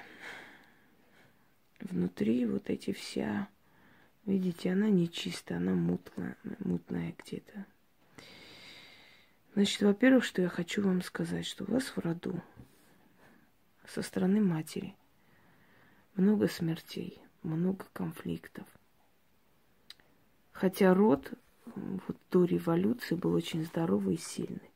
Внутри 1.80 2.46
вот 2.46 2.70
эти 2.70 2.94
вся, 2.94 3.50
видите, 4.28 4.74
она 4.74 4.92
не 4.92 5.10
чистая, 5.10 5.58
она 5.58 5.74
мутная, 5.74 6.38
мутная 6.60 7.16
где-то. 7.18 7.66
Значит, 9.56 9.82
во-первых, 9.82 10.24
что 10.24 10.44
я 10.44 10.50
хочу 10.50 10.84
вам 10.84 11.02
сказать, 11.02 11.48
что 11.48 11.64
у 11.64 11.72
вас 11.72 11.86
в 11.86 11.98
роду 11.98 12.44
со 13.88 14.04
стороны 14.04 14.40
матери 14.40 14.96
много 16.14 16.48
смертей, 16.48 17.24
много 17.42 17.88
конфликтов. 17.94 18.68
Хотя 20.52 20.94
род 20.94 21.34
вот 21.66 22.18
до 22.30 22.46
революции 22.46 23.16
был 23.16 23.34
очень 23.34 23.66
здоровый 23.66 24.14
и 24.14 24.20
сильный. 24.20 24.71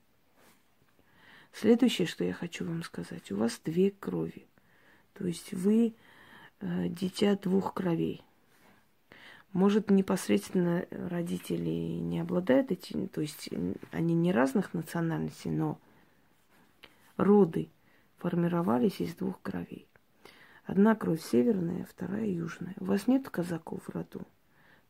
Следующее, 1.58 2.06
что 2.06 2.26
я 2.26 2.34
хочу 2.34 2.66
вам 2.66 2.84
сказать, 2.84 3.32
у 3.32 3.38
вас 3.38 3.62
две 3.64 3.90
крови. 3.90 4.46
То 5.14 5.26
есть 5.26 5.54
вы 5.54 5.96
э, 6.60 6.90
дитя 6.90 7.38
двух 7.38 7.74
кровей. 7.74 8.22
Может, 9.54 9.90
непосредственно 9.90 10.86
родители 10.92 11.70
не 11.70 12.20
обладают 12.20 12.72
этим, 12.72 13.08
то 13.08 13.22
есть 13.22 13.50
они 13.92 14.14
не 14.16 14.34
разных 14.34 14.74
национальностей, 14.74 15.50
но 15.50 15.80
роды 17.16 17.70
формировались 18.18 19.00
из 19.00 19.16
двух 19.16 19.42
кровей. 19.42 19.88
Одна 20.66 20.94
кровь 20.94 21.22
северная, 21.22 21.86
вторая 21.86 22.28
южная. 22.28 22.74
У 22.82 22.84
вас 22.84 23.08
нет 23.08 23.30
казаков 23.30 23.82
в 23.88 23.90
роду. 23.92 24.24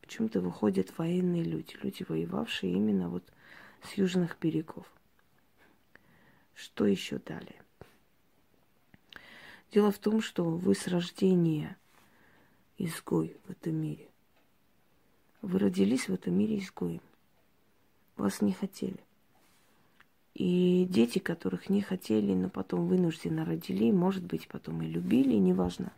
Почему-то 0.00 0.40
выходят 0.40 0.98
военные 0.98 1.44
люди, 1.44 1.76
люди, 1.80 2.04
воевавшие 2.08 2.72
именно 2.72 3.08
вот 3.08 3.22
с 3.84 3.92
южных 3.92 4.36
берегов. 4.40 4.95
Что 6.56 6.86
еще 6.86 7.18
далее? 7.18 7.62
Дело 9.72 9.92
в 9.92 9.98
том, 9.98 10.22
что 10.22 10.42
вы 10.44 10.74
с 10.74 10.88
рождения 10.88 11.76
изгой 12.78 13.36
в 13.46 13.50
этом 13.50 13.74
мире. 13.74 14.08
Вы 15.42 15.58
родились 15.58 16.08
в 16.08 16.14
этом 16.14 16.32
мире 16.32 16.58
изгоем. 16.58 17.02
Вас 18.16 18.40
не 18.40 18.52
хотели. 18.52 18.98
И 20.32 20.86
дети, 20.88 21.18
которых 21.18 21.68
не 21.68 21.82
хотели, 21.82 22.32
но 22.32 22.48
потом 22.48 22.88
вынужденно 22.88 23.44
родили, 23.44 23.92
может 23.92 24.24
быть, 24.24 24.48
потом 24.48 24.80
и 24.80 24.86
любили, 24.86 25.34
неважно. 25.34 25.92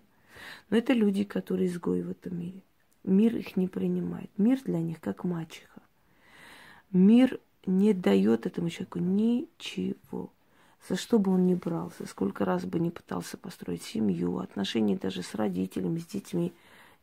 Но 0.70 0.76
это 0.76 0.92
люди, 0.92 1.22
которые 1.22 1.68
изгои 1.68 2.02
в 2.02 2.10
этом 2.10 2.36
мире. 2.36 2.62
Мир 3.04 3.36
их 3.36 3.56
не 3.56 3.68
принимает. 3.68 4.30
Мир 4.36 4.60
для 4.64 4.80
них 4.80 5.00
как 5.00 5.22
мачеха. 5.22 5.82
Мир 6.90 7.38
не 7.64 7.94
дает 7.94 8.46
этому 8.46 8.70
человеку 8.70 8.98
ничего. 8.98 10.32
За 10.86 10.96
что 10.96 11.18
бы 11.18 11.32
он 11.32 11.46
ни 11.46 11.54
брался, 11.54 12.06
сколько 12.06 12.44
раз 12.44 12.64
бы 12.64 12.78
не 12.78 12.90
пытался 12.90 13.36
построить 13.36 13.82
семью, 13.82 14.38
отношения 14.38 14.96
даже 14.96 15.22
с 15.22 15.34
родителями, 15.34 15.98
с 15.98 16.06
детьми, 16.06 16.52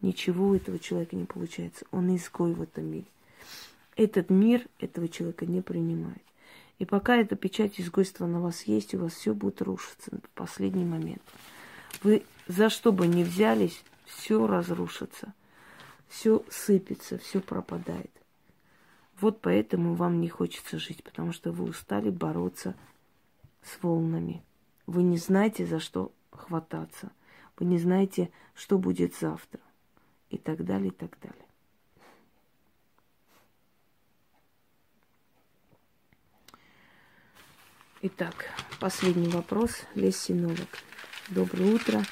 ничего 0.01 0.49
у 0.49 0.55
этого 0.55 0.79
человека 0.79 1.15
не 1.15 1.25
получается. 1.25 1.85
Он 1.91 2.15
изгой 2.15 2.53
в 2.53 2.61
этом 2.61 2.85
мире. 2.85 3.05
Этот 3.95 4.29
мир 4.29 4.65
этого 4.79 5.07
человека 5.07 5.45
не 5.45 5.61
принимает. 5.61 6.21
И 6.79 6.85
пока 6.85 7.15
эта 7.15 7.35
печать 7.35 7.79
изгойства 7.79 8.25
на 8.25 8.41
вас 8.41 8.63
есть, 8.63 8.93
у 8.93 8.99
вас 8.99 9.13
все 9.13 9.33
будет 9.33 9.61
рушиться 9.61 10.11
в 10.11 10.29
последний 10.29 10.83
момент. 10.83 11.21
Вы 12.03 12.23
за 12.47 12.69
что 12.69 12.91
бы 12.91 13.07
ни 13.07 13.23
взялись, 13.23 13.81
все 14.05 14.45
разрушится, 14.45 15.33
все 16.07 16.43
сыпется, 16.49 17.17
все 17.17 17.39
пропадает. 17.39 18.11
Вот 19.21 19.39
поэтому 19.41 19.95
вам 19.95 20.19
не 20.19 20.27
хочется 20.27 20.77
жить, 20.77 21.03
потому 21.03 21.31
что 21.31 21.51
вы 21.51 21.63
устали 21.65 22.09
бороться 22.09 22.75
с 23.65 23.81
волнами. 23.81 24.43
Вы 24.85 25.03
не 25.03 25.17
знаете, 25.17 25.65
за 25.65 25.79
что 25.79 26.13
хвататься. 26.31 27.11
Вы 27.57 27.65
не 27.65 27.79
знаете, 27.79 28.31
что 28.53 28.77
будет 28.77 29.15
завтра. 29.15 29.61
И 30.29 30.37
так 30.37 30.63
далее, 30.63 30.89
и 30.89 30.91
так 30.91 31.17
далее. 31.19 31.45
Итак, 38.01 38.45
последний 38.79 39.29
вопрос. 39.29 39.71
Лес 39.95 40.17
Синолог. 40.17 40.69
Доброе 41.29 41.73
утро. 41.73 42.03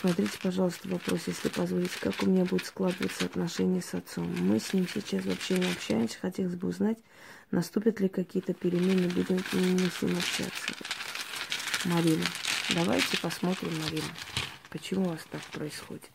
Смотрите, 0.00 0.38
пожалуйста, 0.40 0.88
вопрос, 0.88 1.22
если 1.26 1.48
позволите, 1.48 1.98
как 2.00 2.22
у 2.22 2.26
меня 2.26 2.44
будет 2.44 2.66
складываться 2.66 3.24
отношения 3.24 3.82
с 3.82 3.94
отцом. 3.94 4.32
Мы 4.38 4.60
с 4.60 4.72
ним 4.72 4.86
сейчас 4.86 5.24
вообще 5.24 5.58
не 5.58 5.72
общаемся. 5.72 6.18
Хотелось 6.20 6.54
бы 6.54 6.68
узнать, 6.68 6.98
наступят 7.50 7.98
ли 7.98 8.08
какие-то 8.08 8.54
перемены, 8.54 9.08
будем 9.08 9.42
мы 9.52 9.90
с 9.90 10.02
ним 10.02 10.16
общаться. 10.16 10.72
Марина. 11.86 12.24
Давайте 12.76 13.18
посмотрим, 13.18 13.72
Марина, 13.82 14.06
почему 14.70 15.06
у 15.06 15.08
вас 15.08 15.26
так 15.30 15.42
происходит. 15.42 16.10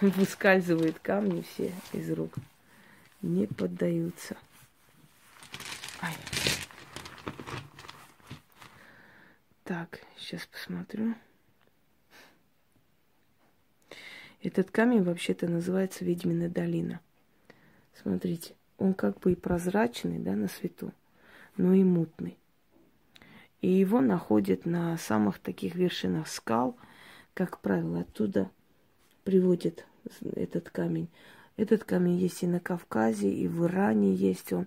выскальзывают 0.00 0.98
камни 0.98 1.42
все 1.42 1.72
из 1.94 2.10
рук. 2.10 2.34
Не 3.24 3.46
поддаются. 3.46 4.36
Ай. 6.02 6.12
Так, 9.64 10.00
сейчас 10.18 10.44
посмотрю. 10.44 11.14
Этот 14.42 14.70
камень 14.70 15.02
вообще-то 15.02 15.48
называется 15.48 16.04
Ведьмина 16.04 16.50
долина. 16.50 17.00
Смотрите, 17.94 18.56
он 18.76 18.92
как 18.92 19.18
бы 19.20 19.32
и 19.32 19.36
прозрачный, 19.36 20.18
да, 20.18 20.32
на 20.32 20.48
свету, 20.48 20.92
но 21.56 21.72
и 21.72 21.82
мутный. 21.82 22.36
И 23.62 23.70
его 23.70 24.02
находят 24.02 24.66
на 24.66 24.98
самых 24.98 25.38
таких 25.38 25.76
вершинах 25.76 26.28
скал, 26.28 26.76
как 27.32 27.60
правило, 27.60 28.00
оттуда 28.00 28.50
приводят 29.24 29.86
этот 30.36 30.68
камень. 30.68 31.08
Этот 31.56 31.84
камень 31.84 32.16
есть 32.16 32.42
и 32.42 32.46
на 32.46 32.60
Кавказе, 32.60 33.32
и 33.32 33.46
в 33.46 33.66
Иране 33.66 34.14
есть 34.14 34.52
он. 34.52 34.66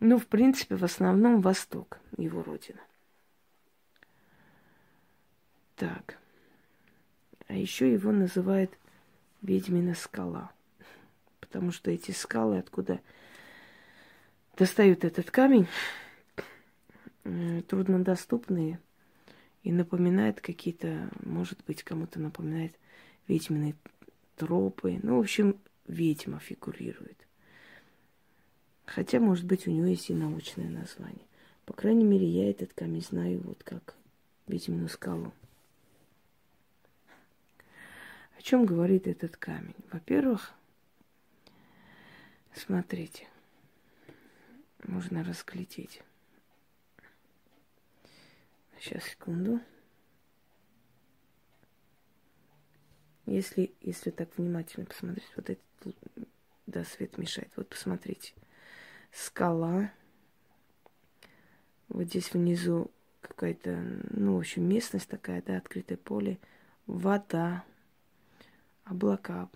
Ну, 0.00 0.18
в 0.18 0.26
принципе, 0.26 0.76
в 0.76 0.84
основном 0.84 1.40
Восток, 1.40 1.98
его 2.16 2.42
родина. 2.42 2.80
Так. 5.76 6.18
А 7.48 7.54
еще 7.54 7.92
его 7.92 8.10
называют 8.10 8.76
ведьмина 9.42 9.94
скала. 9.94 10.50
Потому 11.40 11.72
что 11.72 11.90
эти 11.90 12.10
скалы, 12.12 12.58
откуда 12.58 13.00
достают 14.56 15.04
этот 15.04 15.30
камень, 15.30 15.68
труднодоступные 17.68 18.80
и 19.62 19.72
напоминает 19.72 20.40
какие-то, 20.40 21.10
может 21.22 21.62
быть, 21.66 21.82
кому-то 21.82 22.18
напоминает 22.18 22.74
ведьмины 23.28 23.74
тропы. 24.36 24.98
Ну, 25.02 25.18
в 25.18 25.20
общем, 25.20 25.60
ведьма 25.86 26.38
фигурирует. 26.38 27.26
Хотя, 28.84 29.20
может 29.20 29.44
быть, 29.44 29.66
у 29.66 29.70
него 29.70 29.86
есть 29.86 30.10
и 30.10 30.14
научное 30.14 30.68
название. 30.68 31.26
По 31.64 31.72
крайней 31.72 32.04
мере, 32.04 32.26
я 32.26 32.50
этот 32.50 32.72
камень 32.74 33.02
знаю 33.02 33.40
вот 33.40 33.62
как 33.62 33.94
ведьмину 34.46 34.88
скалу. 34.88 35.32
О 38.36 38.42
чем 38.42 38.66
говорит 38.66 39.06
этот 39.06 39.36
камень? 39.36 39.76
Во-первых, 39.92 40.52
смотрите, 42.54 43.28
можно 44.82 45.22
разглядеть. 45.22 46.02
Сейчас, 48.80 49.04
секунду. 49.04 49.60
Если, 53.32 53.72
если 53.80 54.10
так 54.10 54.28
внимательно 54.36 54.84
посмотреть, 54.84 55.32
вот 55.36 55.48
этот, 55.48 55.96
да, 56.66 56.84
свет 56.84 57.16
мешает. 57.16 57.50
Вот 57.56 57.66
посмотрите. 57.66 58.34
Скала. 59.10 59.90
Вот 61.88 62.08
здесь 62.08 62.34
внизу 62.34 62.90
какая-то, 63.22 63.82
ну, 64.10 64.36
в 64.36 64.40
общем, 64.40 64.68
местность 64.68 65.08
такая, 65.08 65.40
да, 65.40 65.56
открытое 65.56 65.96
поле. 65.96 66.38
Вода. 66.86 67.64
Облака 68.84 69.48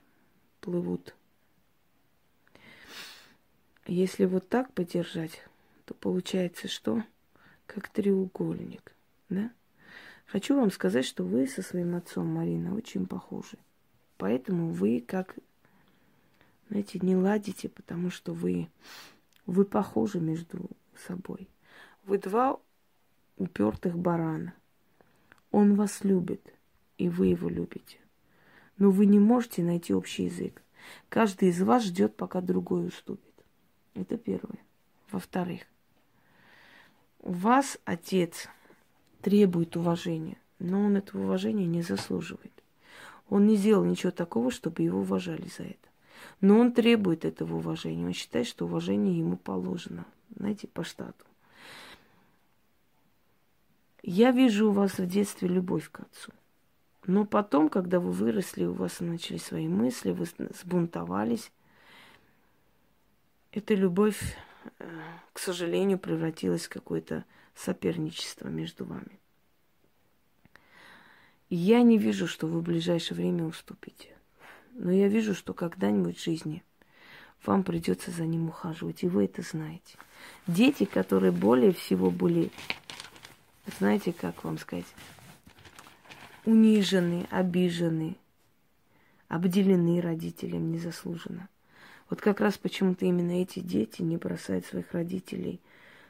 плывут. 0.62 1.14
Если 3.84 4.24
вот 4.24 4.48
так 4.48 4.72
подержать, 4.72 5.42
то 5.84 5.92
получается 5.92 6.66
что? 6.66 7.04
Как 7.66 7.90
треугольник, 7.90 8.94
да? 9.28 9.52
Хочу 10.26 10.56
вам 10.56 10.70
сказать, 10.70 11.04
что 11.04 11.22
вы 11.22 11.46
со 11.46 11.62
своим 11.62 11.94
отцом, 11.94 12.26
Марина, 12.26 12.74
очень 12.74 13.06
похожи. 13.06 13.58
Поэтому 14.18 14.70
вы 14.70 15.00
как, 15.00 15.36
знаете, 16.68 16.98
не 17.00 17.14
ладите, 17.14 17.68
потому 17.68 18.10
что 18.10 18.32
вы, 18.32 18.68
вы 19.46 19.64
похожи 19.64 20.18
между 20.18 20.68
собой. 21.06 21.48
Вы 22.04 22.18
два 22.18 22.58
упертых 23.36 23.96
барана. 23.96 24.54
Он 25.52 25.76
вас 25.76 26.02
любит, 26.02 26.42
и 26.98 27.08
вы 27.08 27.28
его 27.28 27.48
любите. 27.48 27.98
Но 28.78 28.90
вы 28.90 29.06
не 29.06 29.20
можете 29.20 29.62
найти 29.62 29.94
общий 29.94 30.24
язык. 30.24 30.62
Каждый 31.08 31.48
из 31.50 31.62
вас 31.62 31.84
ждет, 31.84 32.16
пока 32.16 32.40
другой 32.40 32.88
уступит. 32.88 33.32
Это 33.94 34.18
первое. 34.18 34.58
Во-вторых, 35.10 35.62
у 37.20 37.32
вас 37.32 37.78
отец 37.84 38.48
требует 39.22 39.76
уважения, 39.76 40.38
но 40.58 40.80
он 40.80 40.96
этого 40.96 41.24
уважения 41.24 41.66
не 41.66 41.82
заслуживает. 41.82 42.52
Он 43.28 43.46
не 43.46 43.56
сделал 43.56 43.84
ничего 43.84 44.12
такого, 44.12 44.50
чтобы 44.50 44.82
его 44.82 45.00
уважали 45.00 45.48
за 45.48 45.64
это. 45.64 45.88
Но 46.40 46.58
он 46.58 46.72
требует 46.72 47.24
этого 47.24 47.56
уважения. 47.56 48.06
Он 48.06 48.12
считает, 48.12 48.46
что 48.46 48.66
уважение 48.66 49.18
ему 49.18 49.36
положено. 49.36 50.06
Знаете, 50.36 50.68
по 50.68 50.84
штату. 50.84 51.24
Я 54.02 54.30
вижу 54.30 54.68
у 54.68 54.72
вас 54.72 54.98
в 54.98 55.06
детстве 55.06 55.48
любовь 55.48 55.90
к 55.90 56.00
отцу. 56.00 56.32
Но 57.06 57.24
потом, 57.24 57.68
когда 57.68 58.00
вы 58.00 58.12
выросли, 58.12 58.64
у 58.64 58.72
вас 58.72 59.00
начали 59.00 59.38
свои 59.38 59.68
мысли, 59.68 60.12
вы 60.12 60.26
сбунтовались, 60.60 61.50
эта 63.52 63.74
любовь, 63.74 64.36
э, 64.78 64.84
к 65.32 65.38
сожалению, 65.38 65.98
превратилась 65.98 66.66
в 66.66 66.68
какое-то 66.68 67.24
соперничество 67.56 68.48
между 68.48 68.84
вами. 68.84 69.18
Я 71.48 71.82
не 71.82 71.96
вижу, 71.96 72.26
что 72.26 72.46
вы 72.46 72.60
в 72.60 72.64
ближайшее 72.64 73.16
время 73.16 73.44
уступите. 73.44 74.16
Но 74.72 74.92
я 74.92 75.08
вижу, 75.08 75.34
что 75.34 75.54
когда-нибудь 75.54 76.18
в 76.18 76.24
жизни 76.24 76.62
вам 77.44 77.62
придется 77.62 78.10
за 78.10 78.26
ним 78.26 78.48
ухаживать, 78.48 79.02
и 79.02 79.08
вы 79.08 79.24
это 79.24 79.42
знаете. 79.42 79.96
Дети, 80.46 80.84
которые 80.84 81.32
более 81.32 81.72
всего 81.72 82.10
были, 82.10 82.50
знаете, 83.78 84.12
как 84.12 84.44
вам 84.44 84.58
сказать, 84.58 84.86
унижены, 86.44 87.26
обижены, 87.30 88.16
обделены 89.28 90.00
родителям 90.00 90.72
незаслуженно. 90.72 91.48
Вот 92.10 92.20
как 92.20 92.40
раз 92.40 92.58
почему-то 92.58 93.04
именно 93.06 93.42
эти 93.42 93.60
дети 93.60 94.02
не 94.02 94.16
бросают 94.16 94.66
своих 94.66 94.92
родителей 94.92 95.60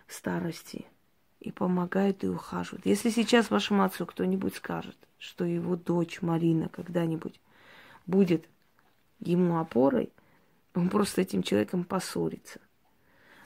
старости 0.08 0.86
и 1.40 1.50
помогают 1.50 2.24
и 2.24 2.28
ухаживают. 2.28 2.86
Если 2.86 3.10
сейчас 3.10 3.50
вашему 3.50 3.84
отцу 3.84 4.06
кто-нибудь 4.06 4.56
скажет, 4.56 4.96
что 5.18 5.44
его 5.44 5.76
дочь 5.76 6.22
Марина 6.22 6.68
когда-нибудь 6.68 7.40
будет 8.06 8.48
ему 9.20 9.58
опорой, 9.58 10.10
он 10.74 10.88
просто 10.88 11.22
этим 11.22 11.42
человеком 11.42 11.84
поссорится. 11.84 12.60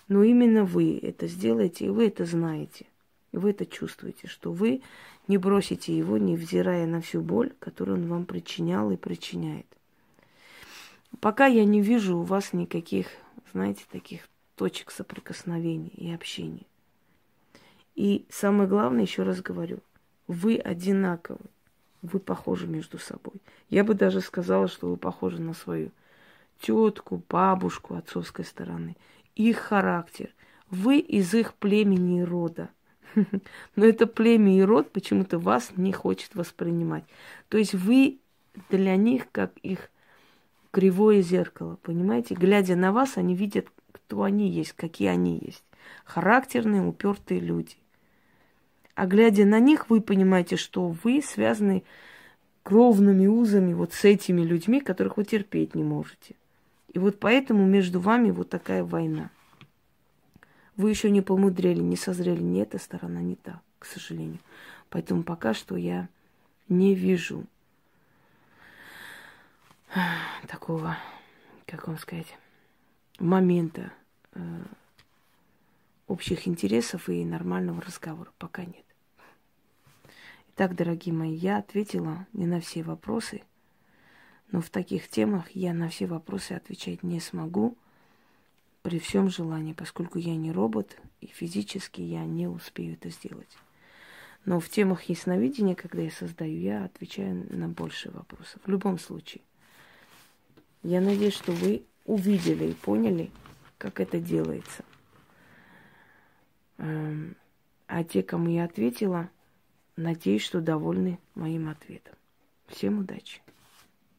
Но 0.09 0.25
именно 0.25 0.65
вы 0.65 0.99
это 0.99 1.29
сделаете, 1.29 1.87
и 1.87 1.91
вы 1.91 2.09
это 2.09 2.25
знаете. 2.25 2.87
И 3.33 3.37
вы 3.37 3.51
это 3.51 3.65
чувствуете, 3.65 4.27
что 4.27 4.53
вы 4.53 4.83
не 5.29 5.39
бросите 5.39 5.97
его, 5.97 6.19
невзирая 6.19 6.87
на 6.87 7.01
всю 7.01 7.21
боль, 7.21 7.53
которую 7.61 7.99
он 7.99 8.09
вам 8.09 8.25
причинял 8.27 8.91
и 8.91 8.97
причиняет. 8.97 9.67
Пока 11.21 11.47
я 11.47 11.65
не 11.65 11.81
вижу 11.81 12.19
у 12.19 12.23
вас 12.23 12.53
никаких, 12.53 13.07
знаете, 13.53 13.85
таких 13.91 14.29
точек 14.57 14.91
соприкосновения 14.91 15.91
и 15.91 16.13
общения. 16.13 16.67
И 18.01 18.25
самое 18.31 18.67
главное, 18.67 19.03
еще 19.03 19.25
раз 19.25 19.43
говорю, 19.43 19.81
вы 20.27 20.57
одинаковы, 20.57 21.45
вы 22.01 22.19
похожи 22.19 22.67
между 22.67 22.97
собой. 22.97 23.35
Я 23.69 23.85
бы 23.85 23.93
даже 23.93 24.23
сказала, 24.23 24.69
что 24.69 24.89
вы 24.89 24.97
похожи 24.97 25.39
на 25.39 25.53
свою 25.53 25.91
тетку, 26.61 27.23
бабушку 27.29 27.97
отцовской 27.97 28.47
стороны. 28.47 28.97
Их 29.37 29.59
характер. 29.59 30.31
Вы 30.71 30.99
из 30.99 31.35
их 31.35 31.53
племени 31.53 32.21
и 32.21 32.25
рода. 32.25 32.71
Но 33.77 33.85
это 33.85 34.07
племя 34.07 34.57
и 34.57 34.63
род 34.63 34.91
почему-то 34.93 35.39
вас 35.39 35.73
не 35.77 35.93
хочет 35.93 36.35
воспринимать. 36.35 37.05
То 37.51 37.59
есть 37.59 37.75
вы 37.75 38.19
для 38.71 38.97
них 38.97 39.31
как 39.31 39.59
их 39.59 39.91
кривое 40.71 41.21
зеркало, 41.21 41.77
понимаете? 41.83 42.35
Глядя 42.35 42.77
на 42.77 42.93
вас, 42.93 43.19
они 43.19 43.35
видят, 43.35 43.69
кто 43.93 44.23
они 44.23 44.49
есть, 44.49 44.73
какие 44.73 45.09
они 45.09 45.39
есть. 45.39 45.65
Характерные, 46.07 46.81
упертые 46.81 47.41
люди. 47.41 47.77
А 49.01 49.07
глядя 49.07 49.47
на 49.47 49.61
них, 49.61 49.89
вы 49.89 50.03
понимаете, 50.03 50.57
что 50.57 50.89
вы 50.89 51.23
связаны 51.23 51.85
кровными 52.63 53.27
узами 53.27 53.73
вот 53.73 53.95
с 53.95 54.05
этими 54.05 54.43
людьми, 54.43 54.83
которых 54.83 55.17
вы 55.17 55.25
терпеть 55.25 55.75
не 55.75 55.83
можете. 55.83 56.35
И 56.93 56.99
вот 56.99 57.19
поэтому 57.19 57.65
между 57.65 57.99
вами 57.99 58.31
вот 58.31 58.51
такая 58.51 58.85
война. 58.85 59.31
Вы 60.77 60.91
еще 60.91 61.11
не 61.11 61.23
помудрели, 61.23 61.81
не 61.81 61.97
созрели 61.97 62.43
ни 62.43 62.61
эта 62.61 62.77
сторона, 62.77 63.23
ни 63.23 63.37
та, 63.37 63.63
к 63.79 63.87
сожалению. 63.87 64.41
Поэтому 64.91 65.23
пока 65.23 65.55
что 65.55 65.79
я 65.79 66.07
не 66.69 66.95
вижу 66.95 67.47
такого, 70.47 70.99
как 71.65 71.89
вам 71.89 71.97
сказать, 71.97 72.37
момента 73.19 73.95
э, 74.35 74.41
общих 76.07 76.47
интересов 76.47 77.09
и 77.09 77.25
нормального 77.25 77.81
разговора. 77.81 78.31
Пока 78.37 78.63
нет. 78.67 78.85
Итак, 80.63 80.77
дорогие 80.77 81.15
мои, 81.15 81.33
я 81.33 81.57
ответила 81.57 82.27
не 82.35 82.45
на 82.45 82.61
все 82.61 82.83
вопросы, 82.83 83.41
но 84.53 84.61
в 84.61 84.69
таких 84.69 85.09
темах 85.09 85.53
я 85.53 85.73
на 85.73 85.89
все 85.89 86.05
вопросы 86.05 86.53
отвечать 86.53 87.03
не 87.03 87.19
смогу 87.19 87.79
при 88.83 88.99
всем 88.99 89.31
желании, 89.31 89.73
поскольку 89.73 90.19
я 90.19 90.37
не 90.37 90.53
робот 90.53 90.99
и 91.23 91.29
физически 91.29 92.03
я 92.03 92.27
не 92.27 92.47
успею 92.47 92.93
это 92.93 93.09
сделать. 93.09 93.57
Но 94.45 94.61
в 94.61 94.69
темах 94.69 95.05
ясновидения, 95.05 95.75
когда 95.75 96.03
я 96.03 96.11
создаю, 96.11 96.61
я 96.61 96.85
отвечаю 96.85 97.47
на 97.49 97.71
больше 97.71 98.11
вопросов. 98.11 98.61
В 98.63 98.69
любом 98.69 98.99
случае. 98.99 99.41
Я 100.83 101.01
надеюсь, 101.01 101.37
что 101.37 101.53
вы 101.53 101.85
увидели 102.05 102.67
и 102.67 102.75
поняли, 102.75 103.31
как 103.79 103.99
это 103.99 104.21
делается. 104.21 104.85
Эм, 106.77 107.35
а 107.87 108.05
те, 108.05 108.23
кому 108.23 108.51
я 108.51 108.65
ответила, 108.65 109.31
надеюсь, 110.01 110.43
что 110.43 110.61
довольны 110.61 111.19
моим 111.35 111.69
ответом. 111.69 112.15
Всем 112.67 112.99
удачи! 113.01 113.43